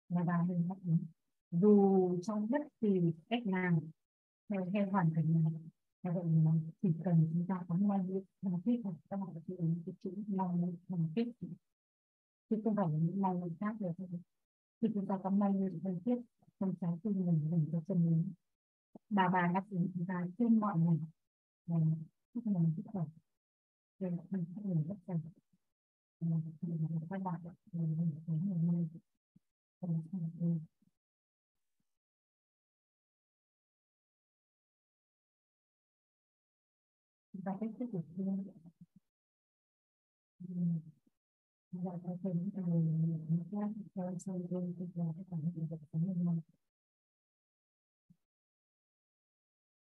Là 0.09 0.25
bà 0.25 0.43
mình 0.43 0.69
hạnh 0.69 0.99
dù 1.51 2.19
trong 2.23 2.51
bất 2.51 2.63
kỳ 2.81 3.13
cách 3.29 3.47
nào, 3.47 3.83
theo 4.49 4.71
theo 4.73 4.91
hoàn 4.91 5.13
cảnh 5.15 5.33
nào 5.33 5.53
và 6.03 6.11
vậy 6.11 6.25
mình 6.25 6.71
chỉ 6.83 6.89
cần 7.05 7.29
chúng 7.33 7.47
ta 7.47 7.65
có 7.69 7.75
mong 7.75 8.07
nguyện 8.07 8.25
thanh 8.43 8.61
khiết 8.65 8.81
là 8.85 8.91
các 9.11 9.17
bạn 9.17 9.35
sẽ 9.49 9.55
ứng 9.57 9.83
cái 9.87 9.95
chữ 10.03 10.11
mong 10.27 10.61
nguyện 10.61 10.77
thanh 10.89 11.09
khiết. 11.15 11.29
Chứ 12.51 12.61
không 12.65 12.77
phải 12.77 12.89
là 12.89 12.99
những 12.99 13.21
mong 13.21 13.41
nguyện 13.41 13.55
khác 13.61 13.77
được 13.81 14.07
khi 14.81 14.89
chúng 14.95 15.07
ta 15.07 15.19
có 15.23 15.31
mong 15.31 15.57
nguyện 15.57 15.81
thanh 15.85 16.01
khiết, 16.05 16.19
trong 16.61 16.75
trái 16.81 16.91
tim 17.03 17.27
mình 17.27 17.51
mình 17.51 17.69
có 17.73 17.81
chân 17.89 18.07
lý. 18.07 18.25
Bà 19.11 19.29
bà 19.29 19.53
đáp 19.55 19.65
ứng 19.71 19.89
chúng 19.95 20.07
ta 20.07 20.27
trên 20.39 20.61
mọi 20.61 20.79
ngành 20.79 20.99
và 21.67 21.77
chúc 22.35 22.47
mừng 22.47 22.73
sức 22.77 22.83
khỏe 22.87 23.05
trên 24.01 24.17
thân 24.31 24.45
các 24.55 24.65
người 24.65 24.85
rất 24.89 24.97
cần 25.07 25.21
các 27.11 27.23
bạn 27.25 27.41
mình 27.73 27.97
mình 27.99 28.11
thấy 28.27 28.37
ngày 28.45 28.59
nay 28.63 28.89
chúng 37.33 37.43
ta 37.45 37.53
tiếp 37.61 37.69
tục 37.79 37.91
được 37.93 38.03
thương 38.17 38.45
và 41.73 41.93
có 42.05 42.17
thể 42.23 42.31
những 42.35 42.51
người 42.67 42.83
những 43.29 43.45
cái 43.53 43.61
sau 43.95 44.15
sau 44.19 44.39
đây 44.39 44.47
tôi 44.51 44.89
là 44.95 45.13
các 45.17 46.64